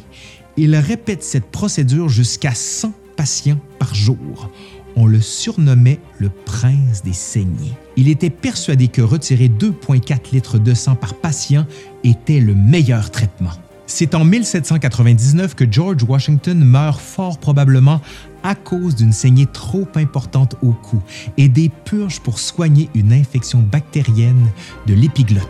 Il 0.58 0.76
répète 0.76 1.24
cette 1.24 1.52
procédure 1.52 2.10
jusqu'à 2.10 2.56
100 2.56 2.92
patients 3.16 3.60
par 3.78 3.94
jour. 3.94 4.50
On 4.96 5.06
le 5.06 5.22
surnommait 5.22 6.00
le 6.18 6.30
prince 6.30 7.04
des 7.04 7.14
saignées. 7.14 7.74
Il 7.96 8.08
était 8.08 8.32
persuadé 8.32 8.88
que 8.88 9.04
retirer 9.04 9.50
2,4 9.50 10.34
litres 10.34 10.58
de 10.58 10.74
sang 10.74 10.96
par 10.96 11.14
patient 11.14 11.68
était 12.04 12.40
le 12.40 12.56
meilleur 12.56 13.12
traitement. 13.12 13.52
C'est 13.90 14.16
en 14.16 14.26
1799 14.26 15.56
que 15.56 15.66
George 15.70 16.04
Washington 16.04 16.62
meurt 16.62 17.00
fort 17.00 17.40
probablement 17.40 18.02
à 18.44 18.54
cause 18.54 18.96
d'une 18.96 19.14
saignée 19.14 19.46
trop 19.46 19.88
importante 19.96 20.56
au 20.62 20.74
cou 20.74 21.02
et 21.38 21.48
des 21.48 21.70
purges 21.70 22.20
pour 22.20 22.38
soigner 22.38 22.90
une 22.96 23.14
infection 23.14 23.60
bactérienne 23.60 24.50
de 24.88 24.94
l'épiglotte. 24.94 25.48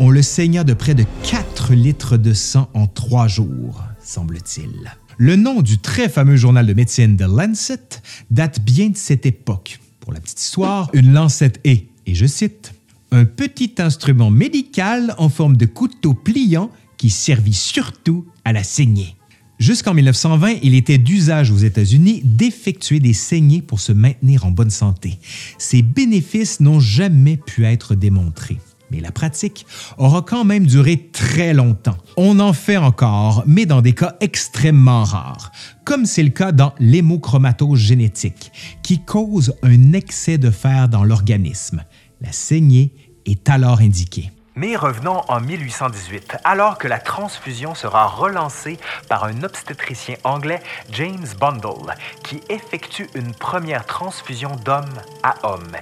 On 0.00 0.10
le 0.10 0.20
saigna 0.20 0.64
de 0.64 0.74
près 0.74 0.96
de 0.96 1.04
4 1.22 1.74
litres 1.74 2.16
de 2.16 2.32
sang 2.32 2.68
en 2.74 2.88
trois 2.88 3.28
jours, 3.28 3.84
semble-t-il. 4.02 4.90
Le 5.16 5.36
nom 5.36 5.62
du 5.62 5.78
très 5.78 6.08
fameux 6.08 6.36
journal 6.36 6.66
de 6.66 6.74
médecine 6.74 7.16
The 7.16 7.22
Lancet 7.22 8.00
date 8.32 8.60
bien 8.60 8.88
de 8.88 8.96
cette 8.96 9.26
époque. 9.26 9.78
Pour 10.00 10.12
la 10.12 10.18
petite 10.18 10.40
histoire, 10.40 10.90
une 10.92 11.12
lancette 11.12 11.60
est, 11.62 11.86
et 12.06 12.16
je 12.16 12.26
cite, 12.26 12.72
un 13.12 13.24
petit 13.24 13.74
instrument 13.78 14.30
médical 14.30 15.14
en 15.18 15.28
forme 15.28 15.56
de 15.56 15.66
couteau 15.66 16.14
pliant 16.14 16.70
qui 17.00 17.08
servit 17.08 17.54
surtout 17.54 18.26
à 18.44 18.52
la 18.52 18.62
saignée. 18.62 19.16
Jusqu'en 19.58 19.94
1920, 19.94 20.56
il 20.62 20.74
était 20.74 20.98
d'usage 20.98 21.50
aux 21.50 21.56
États-Unis 21.56 22.20
d'effectuer 22.24 23.00
des 23.00 23.14
saignées 23.14 23.62
pour 23.62 23.80
se 23.80 23.92
maintenir 23.92 24.44
en 24.44 24.50
bonne 24.50 24.68
santé. 24.68 25.18
Ces 25.56 25.80
bénéfices 25.80 26.60
n'ont 26.60 26.78
jamais 26.78 27.38
pu 27.38 27.64
être 27.64 27.94
démontrés. 27.94 28.58
mais 28.90 29.00
la 29.00 29.12
pratique 29.12 29.64
aura 29.96 30.20
quand 30.20 30.44
même 30.44 30.66
duré 30.66 31.08
très 31.10 31.54
longtemps. 31.54 31.96
On 32.18 32.38
en 32.38 32.52
fait 32.52 32.76
encore, 32.76 33.44
mais 33.46 33.64
dans 33.64 33.80
des 33.80 33.94
cas 33.94 34.16
extrêmement 34.20 35.04
rares, 35.04 35.52
comme 35.84 36.04
c'est 36.04 36.24
le 36.24 36.30
cas 36.30 36.52
dans 36.52 36.74
l'hémochromatose 36.80 37.78
génétique, 37.78 38.52
qui 38.82 38.98
cause 39.02 39.54
un 39.62 39.94
excès 39.94 40.36
de 40.36 40.50
fer 40.50 40.90
dans 40.90 41.04
l'organisme. 41.04 41.82
La 42.20 42.32
saignée 42.32 42.92
est 43.24 43.48
alors 43.48 43.80
indiquée. 43.80 44.30
Mais 44.56 44.74
revenons 44.74 45.20
en 45.28 45.40
1818, 45.40 46.38
alors 46.42 46.76
que 46.76 46.88
la 46.88 46.98
transfusion 46.98 47.76
sera 47.76 48.08
relancée 48.08 48.78
par 49.08 49.24
un 49.24 49.44
obstétricien 49.44 50.16
anglais, 50.24 50.60
James 50.92 51.26
Bundle, 51.40 51.94
qui 52.24 52.40
effectue 52.48 53.08
une 53.14 53.32
première 53.32 53.86
transfusion 53.86 54.50
d'homme 54.64 54.90
à 55.22 55.34
homme. 55.46 55.76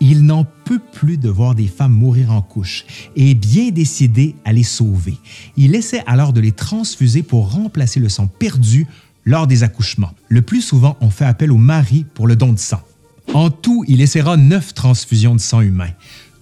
Il 0.00 0.26
n'en 0.26 0.44
peut 0.64 0.80
plus 0.80 1.16
de 1.16 1.28
voir 1.28 1.54
des 1.54 1.68
femmes 1.68 1.92
mourir 1.92 2.32
en 2.32 2.42
couche 2.42 2.84
et 3.14 3.30
est 3.30 3.34
bien 3.34 3.70
décidé 3.70 4.34
à 4.44 4.52
les 4.52 4.64
sauver. 4.64 5.16
Il 5.56 5.76
essaie 5.76 6.02
alors 6.06 6.32
de 6.32 6.40
les 6.40 6.52
transfuser 6.52 7.22
pour 7.22 7.52
remplacer 7.52 8.00
le 8.00 8.08
sang 8.08 8.26
perdu 8.26 8.86
lors 9.24 9.46
des 9.46 9.62
accouchements. 9.62 10.12
Le 10.28 10.42
plus 10.42 10.62
souvent, 10.62 10.96
on 11.00 11.10
fait 11.10 11.24
appel 11.24 11.52
au 11.52 11.56
mari 11.56 12.04
pour 12.14 12.26
le 12.26 12.34
don 12.34 12.52
de 12.52 12.58
sang. 12.58 12.82
En 13.34 13.50
tout, 13.50 13.84
il 13.86 14.00
essaiera 14.00 14.36
neuf 14.36 14.74
transfusions 14.74 15.34
de 15.34 15.40
sang 15.40 15.60
humain. 15.60 15.90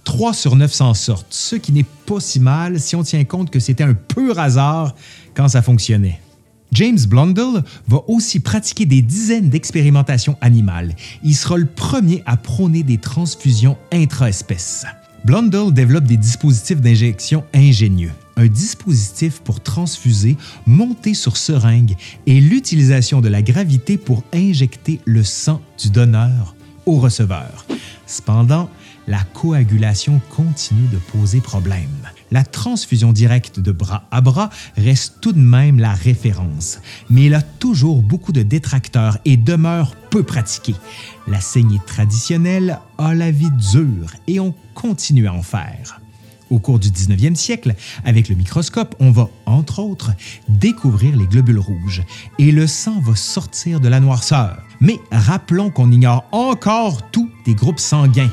3 0.07 0.33
sur 0.33 0.55
9 0.55 0.71
s'en 0.71 0.93
sortent, 0.93 1.27
ce 1.33 1.57
qui 1.57 1.73
n'est 1.73 1.83
pas 2.05 2.21
si 2.21 2.39
mal 2.39 2.79
si 2.79 2.95
on 2.95 3.03
tient 3.03 3.25
compte 3.25 3.49
que 3.49 3.59
c'était 3.59 3.83
un 3.83 3.93
pur 3.93 4.39
hasard 4.39 4.95
quand 5.33 5.49
ça 5.49 5.61
fonctionnait. 5.61 6.21
James 6.71 6.99
Blundell 7.09 7.61
va 7.89 7.99
aussi 8.07 8.39
pratiquer 8.39 8.85
des 8.85 9.01
dizaines 9.01 9.49
d'expérimentations 9.49 10.37
animales. 10.39 10.95
Il 11.23 11.35
sera 11.35 11.57
le 11.57 11.65
premier 11.65 12.23
à 12.25 12.37
prôner 12.37 12.83
des 12.83 12.99
transfusions 12.99 13.75
intra-espèces. 13.91 14.85
Blundell 15.25 15.73
développe 15.73 16.05
des 16.05 16.15
dispositifs 16.15 16.79
d'injection 16.79 17.43
ingénieux. 17.53 18.13
Un 18.37 18.47
dispositif 18.47 19.41
pour 19.41 19.59
transfuser 19.59 20.37
monté 20.65 21.15
sur 21.15 21.35
seringue 21.35 21.97
et 22.25 22.39
l'utilisation 22.39 23.19
de 23.19 23.27
la 23.27 23.41
gravité 23.41 23.97
pour 23.97 24.23
injecter 24.33 25.01
le 25.03 25.25
sang 25.25 25.59
du 25.77 25.89
donneur 25.89 26.55
au 26.85 26.95
receveur. 26.95 27.65
Cependant, 28.05 28.69
la 29.07 29.23
coagulation 29.33 30.21
continue 30.35 30.87
de 30.87 30.97
poser 30.97 31.39
problème. 31.39 32.09
La 32.29 32.43
transfusion 32.43 33.13
directe 33.13 33.59
de 33.59 33.71
bras 33.71 34.03
à 34.11 34.21
bras 34.21 34.49
reste 34.75 35.21
tout 35.21 35.31
de 35.31 35.39
même 35.39 35.79
la 35.79 35.93
référence, 35.93 36.79
mais 37.09 37.25
elle 37.25 37.35
a 37.35 37.41
toujours 37.41 38.01
beaucoup 38.01 38.33
de 38.33 38.43
détracteurs 38.43 39.17
et 39.23 39.37
demeure 39.37 39.95
peu 40.09 40.23
pratiquée. 40.23 40.75
La 41.27 41.39
saignée 41.39 41.79
traditionnelle 41.85 42.79
a 42.97 43.13
la 43.13 43.31
vie 43.31 43.51
dure 43.71 44.11
et 44.27 44.39
on 44.39 44.53
continue 44.73 45.27
à 45.27 45.33
en 45.33 45.43
faire. 45.43 46.01
Au 46.49 46.59
cours 46.59 46.79
du 46.79 46.89
19e 46.89 47.35
siècle, 47.35 47.75
avec 48.05 48.29
le 48.29 48.35
microscope, 48.35 48.95
on 48.99 49.11
va, 49.11 49.29
entre 49.45 49.79
autres, 49.79 50.11
découvrir 50.47 51.15
les 51.15 51.25
globules 51.25 51.59
rouges 51.59 52.03
et 52.39 52.51
le 52.51 52.67
sang 52.67 52.99
va 53.01 53.15
sortir 53.15 53.79
de 53.79 53.87
la 53.87 53.99
noirceur. 53.99 54.57
Mais 54.79 54.99
rappelons 55.11 55.69
qu'on 55.69 55.91
ignore 55.91 56.25
encore 56.31 57.09
tout 57.11 57.29
des 57.45 57.55
groupes 57.55 57.79
sanguins. 57.79 58.29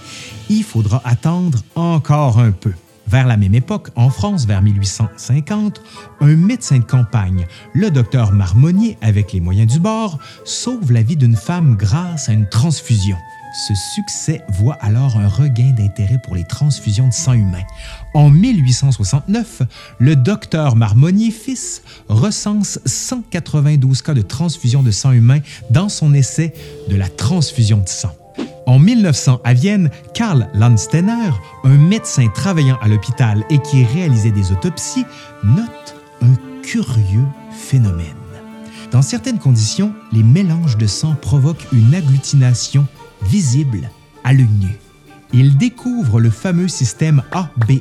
Il 0.49 0.63
faudra 0.63 1.03
attendre 1.05 1.61
encore 1.75 2.39
un 2.39 2.53
peu. 2.53 2.73
Vers 3.07 3.27
la 3.27 3.37
même 3.37 3.55
époque, 3.55 3.91
en 3.97 4.09
France, 4.09 4.47
vers 4.47 4.63
1850, 4.63 5.83
un 6.21 6.37
médecin 6.37 6.79
de 6.79 6.85
campagne, 6.85 7.47
le 7.75 7.91
docteur 7.91 8.33
Marmonnier, 8.33 8.97
avec 9.03 9.33
les 9.33 9.41
moyens 9.41 9.73
du 9.73 9.79
bord, 9.79 10.19
sauve 10.45 10.91
la 10.91 11.03
vie 11.03 11.17
d'une 11.17 11.37
femme 11.37 11.77
grâce 11.77 12.29
à 12.29 12.33
une 12.33 12.49
transfusion. 12.49 13.17
Ce 13.57 13.73
succès 13.73 14.43
voit 14.49 14.77
alors 14.81 15.17
un 15.17 15.29
regain 15.29 15.71
d'intérêt 15.71 16.19
pour 16.19 16.35
les 16.35 16.43
transfusions 16.43 17.07
de 17.07 17.13
sang 17.13 17.35
humain. 17.35 17.63
En 18.13 18.29
1869, 18.29 19.63
le 20.01 20.17
docteur 20.17 20.75
Marmonnier 20.75 21.31
fils 21.31 21.83
recense 22.09 22.81
192 22.85 24.03
cas 24.03 24.13
de 24.13 24.23
transfusion 24.23 24.83
de 24.83 24.91
sang 24.91 25.13
humain 25.13 25.39
dans 25.71 25.89
son 25.89 26.15
essai 26.15 26.53
de 26.89 26.97
la 26.97 27.09
transfusion 27.09 27.79
de 27.79 27.89
sang. 27.89 28.11
En 28.67 28.81
1900, 28.81 29.41
à 29.45 29.55
Vienne, 29.55 29.89
Karl 30.15 30.49
Landsteiner, 30.53 31.31
un 31.63 31.77
médecin 31.77 32.27
travaillant 32.35 32.79
à 32.83 32.89
l'hôpital 32.89 33.45
et 33.51 33.59
qui 33.59 33.85
réalisait 33.85 34.33
des 34.33 34.51
autopsies, 34.51 35.07
note 35.45 35.95
un 36.23 36.35
curieux 36.63 37.27
phénomène. 37.53 38.17
Dans 38.91 39.03
certaines 39.03 39.39
conditions, 39.39 39.93
les 40.13 40.25
mélanges 40.25 40.77
de 40.77 40.89
sang 40.89 41.15
provoquent 41.15 41.67
une 41.73 41.95
agglutination 41.95 42.89
visible 43.23 43.91
à 44.25 44.33
l'œil 44.33 44.49
nu. 44.61 44.79
Il 45.33 45.57
découvre 45.57 46.21
le 46.21 46.31
fameux 46.31 46.69
système 46.69 47.23
ABO, 47.33 47.81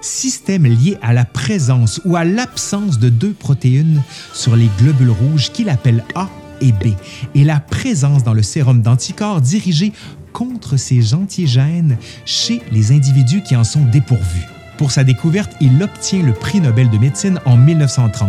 système 0.00 0.64
lié 0.64 0.96
à 1.02 1.12
la 1.12 1.24
présence 1.24 2.00
ou 2.04 2.14
à 2.14 2.24
l'absence 2.24 3.00
de 3.00 3.08
deux 3.08 3.32
protéines 3.32 4.02
sur 4.32 4.54
les 4.54 4.70
globules 4.78 5.10
rouges 5.10 5.50
qu'il 5.50 5.68
appelle 5.68 6.04
A 6.14 6.28
et 6.60 6.70
B, 6.70 6.94
et 7.34 7.42
la 7.42 7.58
présence 7.58 8.22
dans 8.22 8.32
le 8.32 8.44
sérum 8.44 8.80
d'anticorps 8.80 9.40
dirigés 9.40 9.92
contre 10.32 10.76
ces 10.76 11.14
antigènes 11.14 11.96
chez 12.24 12.62
les 12.70 12.92
individus 12.92 13.42
qui 13.42 13.56
en 13.56 13.64
sont 13.64 13.84
dépourvus. 13.86 14.46
Pour 14.78 14.90
sa 14.90 15.04
découverte, 15.04 15.52
il 15.60 15.82
obtient 15.82 16.22
le 16.22 16.32
prix 16.32 16.60
Nobel 16.60 16.90
de 16.90 16.98
médecine 16.98 17.40
en 17.44 17.56
1930 17.56 18.28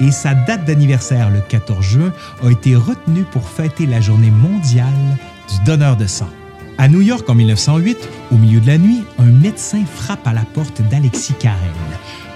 et 0.00 0.10
sa 0.10 0.34
date 0.34 0.64
d'anniversaire, 0.64 1.30
le 1.30 1.40
14 1.40 1.84
juin, 1.84 2.12
a 2.42 2.50
été 2.50 2.74
retenue 2.74 3.24
pour 3.30 3.48
fêter 3.48 3.86
la 3.86 4.00
journée 4.00 4.30
mondiale 4.30 5.18
du 5.48 5.64
donneur 5.64 5.96
de 5.96 6.06
sang. 6.06 6.28
À 6.78 6.88
New 6.88 7.00
York 7.00 7.28
en 7.28 7.34
1908, 7.34 7.96
au 8.32 8.36
milieu 8.36 8.60
de 8.60 8.66
la 8.66 8.78
nuit, 8.78 9.02
un 9.18 9.30
médecin 9.30 9.84
frappe 9.86 10.26
à 10.26 10.32
la 10.32 10.44
porte 10.44 10.82
d'Alexis 10.90 11.34
Carrel, 11.34 11.70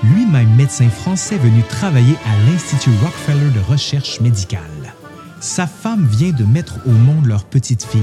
lui-même 0.04 0.54
médecin 0.54 0.88
français 0.88 1.38
venu 1.38 1.62
travailler 1.68 2.14
à 2.24 2.50
l'Institut 2.50 2.90
Rockefeller 3.02 3.50
de 3.50 3.60
recherche 3.60 4.20
médicale. 4.20 4.62
Sa 5.40 5.68
femme 5.68 6.06
vient 6.06 6.32
de 6.32 6.44
mettre 6.44 6.78
au 6.86 6.90
monde 6.90 7.26
leur 7.26 7.44
petite 7.44 7.84
fille 7.84 8.00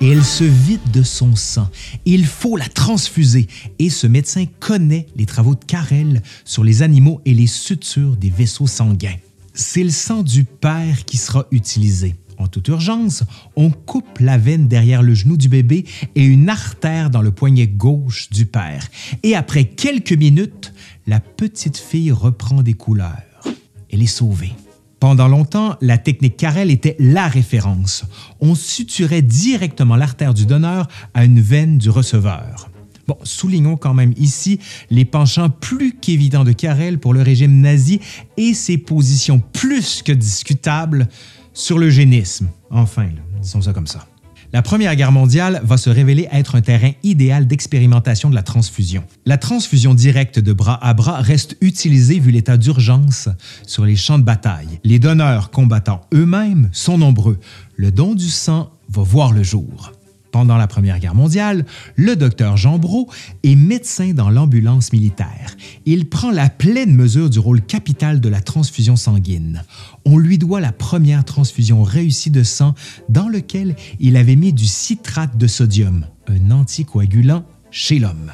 et 0.00 0.10
elle 0.10 0.24
se 0.24 0.44
vide 0.44 0.90
de 0.92 1.02
son 1.02 1.34
sang. 1.34 1.68
Il 2.04 2.24
faut 2.24 2.56
la 2.56 2.68
transfuser 2.68 3.48
et 3.78 3.90
ce 3.90 4.06
médecin 4.06 4.44
connaît 4.60 5.06
les 5.16 5.26
travaux 5.26 5.56
de 5.56 5.64
Carrel 5.64 6.22
sur 6.44 6.62
les 6.62 6.82
animaux 6.82 7.20
et 7.24 7.34
les 7.34 7.48
sutures 7.48 8.16
des 8.16 8.30
vaisseaux 8.30 8.68
sanguins. 8.68 9.16
C'est 9.54 9.82
le 9.82 9.90
sang 9.90 10.22
du 10.22 10.44
père 10.44 11.04
qui 11.04 11.16
sera 11.16 11.46
utilisé. 11.50 12.14
En 12.38 12.46
toute 12.46 12.68
urgence, 12.68 13.24
on 13.56 13.70
coupe 13.70 14.20
la 14.20 14.38
veine 14.38 14.68
derrière 14.68 15.02
le 15.02 15.14
genou 15.14 15.36
du 15.36 15.48
bébé 15.48 15.84
et 16.14 16.24
une 16.24 16.48
artère 16.48 17.10
dans 17.10 17.22
le 17.22 17.32
poignet 17.32 17.66
gauche 17.66 18.30
du 18.30 18.46
père. 18.46 18.86
Et 19.24 19.34
après 19.34 19.64
quelques 19.64 20.12
minutes, 20.12 20.72
la 21.06 21.18
petite 21.18 21.78
fille 21.78 22.12
reprend 22.12 22.62
des 22.62 22.74
couleurs. 22.74 23.44
Elle 23.90 24.02
est 24.02 24.06
sauvée. 24.06 24.52
Pendant 25.00 25.28
longtemps, 25.28 25.76
la 25.80 25.98
technique 25.98 26.36
Carrel 26.36 26.70
était 26.70 26.96
la 26.98 27.28
référence. 27.28 28.04
On 28.40 28.54
suturait 28.54 29.22
directement 29.22 29.96
l'artère 29.96 30.34
du 30.34 30.44
donneur 30.44 30.88
à 31.14 31.24
une 31.24 31.40
veine 31.40 31.78
du 31.78 31.90
receveur. 31.90 32.68
Bon, 33.06 33.16
soulignons 33.22 33.76
quand 33.76 33.94
même 33.94 34.12
ici 34.18 34.60
les 34.90 35.06
penchants 35.06 35.48
plus 35.48 35.94
qu'évidents 35.94 36.44
de 36.44 36.52
Carrel 36.52 36.98
pour 36.98 37.14
le 37.14 37.22
régime 37.22 37.60
nazi 37.60 38.00
et 38.36 38.52
ses 38.54 38.76
positions 38.76 39.40
plus 39.40 40.02
que 40.02 40.12
discutables 40.12 41.08
sur 41.58 41.78
l'eugénisme. 41.78 42.48
Enfin, 42.70 43.08
disons 43.42 43.60
ça 43.62 43.72
comme 43.72 43.86
ça. 43.86 44.06
La 44.52 44.62
Première 44.62 44.96
Guerre 44.96 45.12
mondiale 45.12 45.60
va 45.64 45.76
se 45.76 45.90
révéler 45.90 46.26
être 46.32 46.54
un 46.54 46.62
terrain 46.62 46.92
idéal 47.02 47.46
d'expérimentation 47.46 48.30
de 48.30 48.34
la 48.34 48.42
transfusion. 48.42 49.04
La 49.26 49.36
transfusion 49.36 49.92
directe 49.92 50.38
de 50.38 50.52
bras 50.54 50.82
à 50.82 50.94
bras 50.94 51.20
reste 51.20 51.56
utilisée 51.60 52.18
vu 52.18 52.30
l'état 52.30 52.56
d'urgence 52.56 53.28
sur 53.66 53.84
les 53.84 53.96
champs 53.96 54.18
de 54.18 54.24
bataille. 54.24 54.80
Les 54.84 54.98
donneurs 54.98 55.50
combattant 55.50 56.00
eux-mêmes 56.14 56.70
sont 56.72 56.96
nombreux. 56.96 57.38
Le 57.76 57.90
don 57.90 58.14
du 58.14 58.30
sang 58.30 58.70
va 58.88 59.02
voir 59.02 59.32
le 59.32 59.42
jour. 59.42 59.92
Pendant 60.30 60.56
la 60.56 60.66
Première 60.66 60.98
Guerre 60.98 61.14
mondiale, 61.14 61.64
le 61.96 62.16
docteur 62.16 62.56
Jean 62.56 62.78
Brault 62.78 63.08
est 63.42 63.56
médecin 63.56 64.12
dans 64.12 64.30
l'ambulance 64.30 64.92
militaire. 64.92 65.56
Il 65.86 66.08
prend 66.08 66.30
la 66.30 66.50
pleine 66.50 66.94
mesure 66.94 67.30
du 67.30 67.38
rôle 67.38 67.62
capital 67.62 68.20
de 68.20 68.28
la 68.28 68.40
transfusion 68.40 68.96
sanguine. 68.96 69.64
On 70.04 70.18
lui 70.18 70.38
doit 70.38 70.60
la 70.60 70.72
première 70.72 71.24
transfusion 71.24 71.82
réussie 71.82 72.30
de 72.30 72.42
sang 72.42 72.74
dans 73.08 73.28
lequel 73.28 73.76
il 74.00 74.16
avait 74.16 74.36
mis 74.36 74.52
du 74.52 74.66
citrate 74.66 75.36
de 75.36 75.46
sodium, 75.46 76.06
un 76.26 76.50
anticoagulant 76.50 77.44
chez 77.70 77.98
l'homme. 77.98 78.32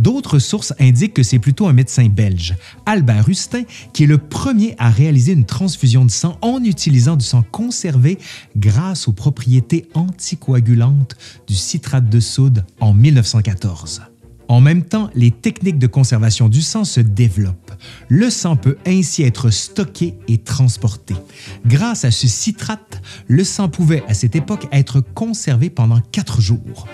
D'autres 0.00 0.38
sources 0.38 0.72
indiquent 0.80 1.12
que 1.12 1.22
c'est 1.22 1.38
plutôt 1.38 1.68
un 1.68 1.74
médecin 1.74 2.08
belge, 2.08 2.56
Albert 2.86 3.26
Rustin, 3.26 3.64
qui 3.92 4.04
est 4.04 4.06
le 4.06 4.16
premier 4.16 4.74
à 4.78 4.88
réaliser 4.88 5.32
une 5.32 5.44
transfusion 5.44 6.06
de 6.06 6.10
sang 6.10 6.38
en 6.40 6.64
utilisant 6.64 7.16
du 7.16 7.24
sang 7.24 7.42
conservé 7.42 8.18
grâce 8.56 9.08
aux 9.08 9.12
propriétés 9.12 9.90
anticoagulantes 9.92 11.18
du 11.46 11.54
citrate 11.54 12.08
de 12.08 12.18
soude 12.18 12.64
en 12.80 12.94
1914. 12.94 14.00
En 14.48 14.62
même 14.62 14.84
temps, 14.84 15.10
les 15.14 15.30
techniques 15.30 15.78
de 15.78 15.86
conservation 15.86 16.48
du 16.48 16.62
sang 16.62 16.84
se 16.84 17.00
développent. 17.00 17.72
Le 18.08 18.30
sang 18.30 18.56
peut 18.56 18.78
ainsi 18.86 19.22
être 19.22 19.50
stocké 19.50 20.14
et 20.28 20.38
transporté. 20.38 21.14
Grâce 21.66 22.06
à 22.06 22.10
ce 22.10 22.26
citrate, 22.26 23.02
le 23.28 23.44
sang 23.44 23.68
pouvait 23.68 24.02
à 24.08 24.14
cette 24.14 24.34
époque 24.34 24.66
être 24.72 25.02
conservé 25.02 25.68
pendant 25.68 26.00
quatre 26.00 26.40
jours. 26.40 26.88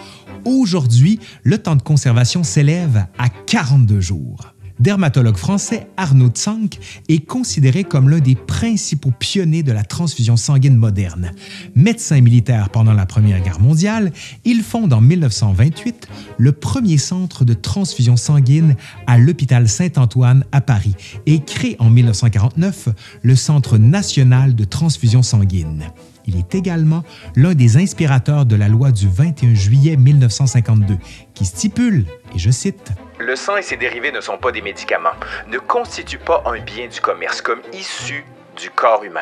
Aujourd'hui, 0.47 1.19
le 1.43 1.59
temps 1.59 1.75
de 1.75 1.83
conservation 1.83 2.45
s'élève 2.45 3.07
à 3.19 3.29
42 3.29 4.01
jours. 4.01 4.55
Dermatologue 4.79 5.37
français 5.37 5.89
Arnaud 5.97 6.29
Tsang 6.29 6.69
est 7.09 7.27
considéré 7.27 7.83
comme 7.83 8.09
l'un 8.09 8.21
des 8.21 8.37
principaux 8.37 9.11
pionniers 9.11 9.65
de 9.65 9.73
la 9.73 9.83
transfusion 9.83 10.37
sanguine 10.37 10.77
moderne. 10.77 11.33
Médecin 11.75 12.21
militaire 12.21 12.71
pendant 12.71 12.93
la 12.93 13.07
Première 13.07 13.41
Guerre 13.41 13.59
mondiale, 13.59 14.13
il 14.45 14.63
fonde 14.63 14.93
en 14.93 15.01
1928 15.01 16.07
le 16.39 16.53
premier 16.53 16.99
centre 16.99 17.45
de 17.45 17.55
transfusion 17.55 18.17
sanguine 18.17 18.77
à 19.09 19.19
l'hôpital 19.19 19.69
Saint-Antoine 19.69 20.45
à 20.53 20.61
Paris 20.61 20.95
et 21.27 21.41
crée 21.41 21.75
en 21.81 21.91
1949 21.91 22.91
le 23.23 23.35
Centre 23.35 23.79
national 23.79 24.55
de 24.55 24.63
transfusion 24.63 25.25
sanguine. 25.25 25.91
Il 26.27 26.37
est 26.37 26.55
également 26.55 27.05
l'un 27.35 27.55
des 27.55 27.77
inspirateurs 27.77 28.47
de 28.47 28.57
la 28.57 28.69
loi 28.69 28.91
du 28.91 29.09
21 29.09 29.55
juillet 29.55 29.97
1952 29.97 30.99
qui 31.35 31.45
stipule, 31.45 32.07
et 32.35 32.39
je 32.39 32.51
cite, 32.51 32.93
Le 33.19 33.37
sang 33.37 33.57
et 33.57 33.63
ses 33.63 33.77
dérivés 33.77 34.13
ne 34.13 34.21
sont 34.21 34.39
pas 34.39 34.53
des 34.53 34.63
médicaments, 34.63 35.17
ne 35.51 35.59
constituent 35.59 36.19
pas 36.19 36.43
un 36.47 36.61
bien 36.61 36.89
du 36.89 37.01
commerce 37.01 37.41
comme 37.41 37.61
issu 37.73 38.25
du 38.61 38.71
corps 38.71 39.05
humain. 39.05 39.21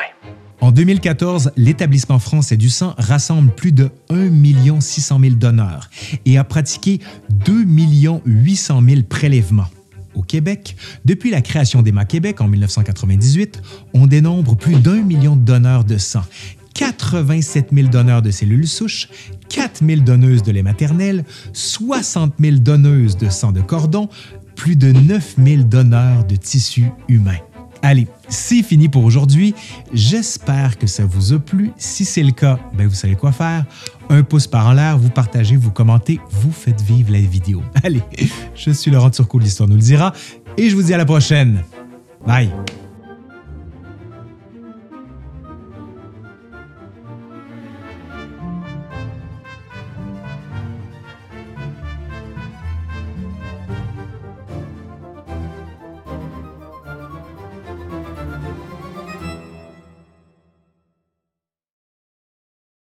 En 0.61 0.71
2014, 0.71 1.51
l'établissement 1.57 2.17
français 2.17 2.57
du 2.57 2.69
sang 2.69 2.95
rassemble 2.97 3.51
plus 3.51 3.71
de 3.71 3.91
1 4.09 4.79
600 4.79 5.19
000 5.19 5.35
donneurs 5.35 5.89
et 6.25 6.37
a 6.37 6.43
pratiqué 6.43 7.01
2 7.29 7.65
800 8.25 8.81
000 8.87 9.01
prélèvements. 9.07 9.67
Au 10.15 10.21
Québec, 10.21 10.77
depuis 11.03 11.29
la 11.29 11.41
création 11.41 11.81
d'Emma 11.81 12.05
Québec 12.05 12.39
en 12.39 12.47
1998, 12.47 13.61
on 13.93 14.07
dénombre 14.07 14.55
plus 14.55 14.75
d'un 14.75 15.01
million 15.01 15.35
de 15.35 15.41
donneurs 15.41 15.83
de 15.83 15.97
sang 15.97 16.23
87 16.97 17.69
000 17.73 17.87
donneurs 17.89 18.21
de 18.21 18.31
cellules 18.31 18.67
souches, 18.67 19.09
4 19.49 19.85
000 19.85 20.01
donneuses 20.01 20.43
de 20.43 20.51
lait 20.51 20.63
maternel, 20.63 21.23
60 21.53 22.33
000 22.39 22.57
donneuses 22.57 23.17
de 23.17 23.29
sang 23.29 23.51
de 23.51 23.61
cordon, 23.61 24.09
plus 24.55 24.75
de 24.75 24.91
9 24.91 25.35
000 25.43 25.63
donneurs 25.63 26.23
de 26.25 26.35
tissus 26.35 26.89
humains. 27.07 27.39
Allez, 27.81 28.07
c'est 28.29 28.63
fini 28.63 28.89
pour 28.89 29.03
aujourd'hui. 29.03 29.53
J'espère 29.93 30.79
que 30.79 30.87
ça 30.87 31.05
vous 31.05 31.33
a 31.33 31.39
plu. 31.39 31.71
Si 31.77 32.03
c'est 32.03 32.23
le 32.23 32.31
cas, 32.31 32.59
ben 32.73 32.87
vous 32.87 32.95
savez 32.95 33.15
quoi 33.15 33.31
faire. 33.31 33.63
Un 34.09 34.23
pouce 34.23 34.47
par 34.47 34.67
en 34.67 34.73
l'air, 34.73 34.97
vous 34.97 35.09
partagez, 35.09 35.55
vous 35.55 35.69
commentez, 35.69 36.19
vous 36.31 36.51
faites 36.51 36.81
vivre 36.81 37.11
la 37.11 37.19
vidéo. 37.19 37.61
Allez, 37.83 38.01
je 38.55 38.71
suis 38.71 38.89
Laurent 38.89 39.11
Turcot, 39.11 39.37
l'Histoire 39.37 39.69
nous 39.69 39.75
le 39.75 39.81
dira, 39.81 40.13
et 40.57 40.67
je 40.67 40.75
vous 40.75 40.81
dis 40.83 40.95
à 40.95 40.97
la 40.97 41.05
prochaine. 41.05 41.61
Bye! 42.25 42.49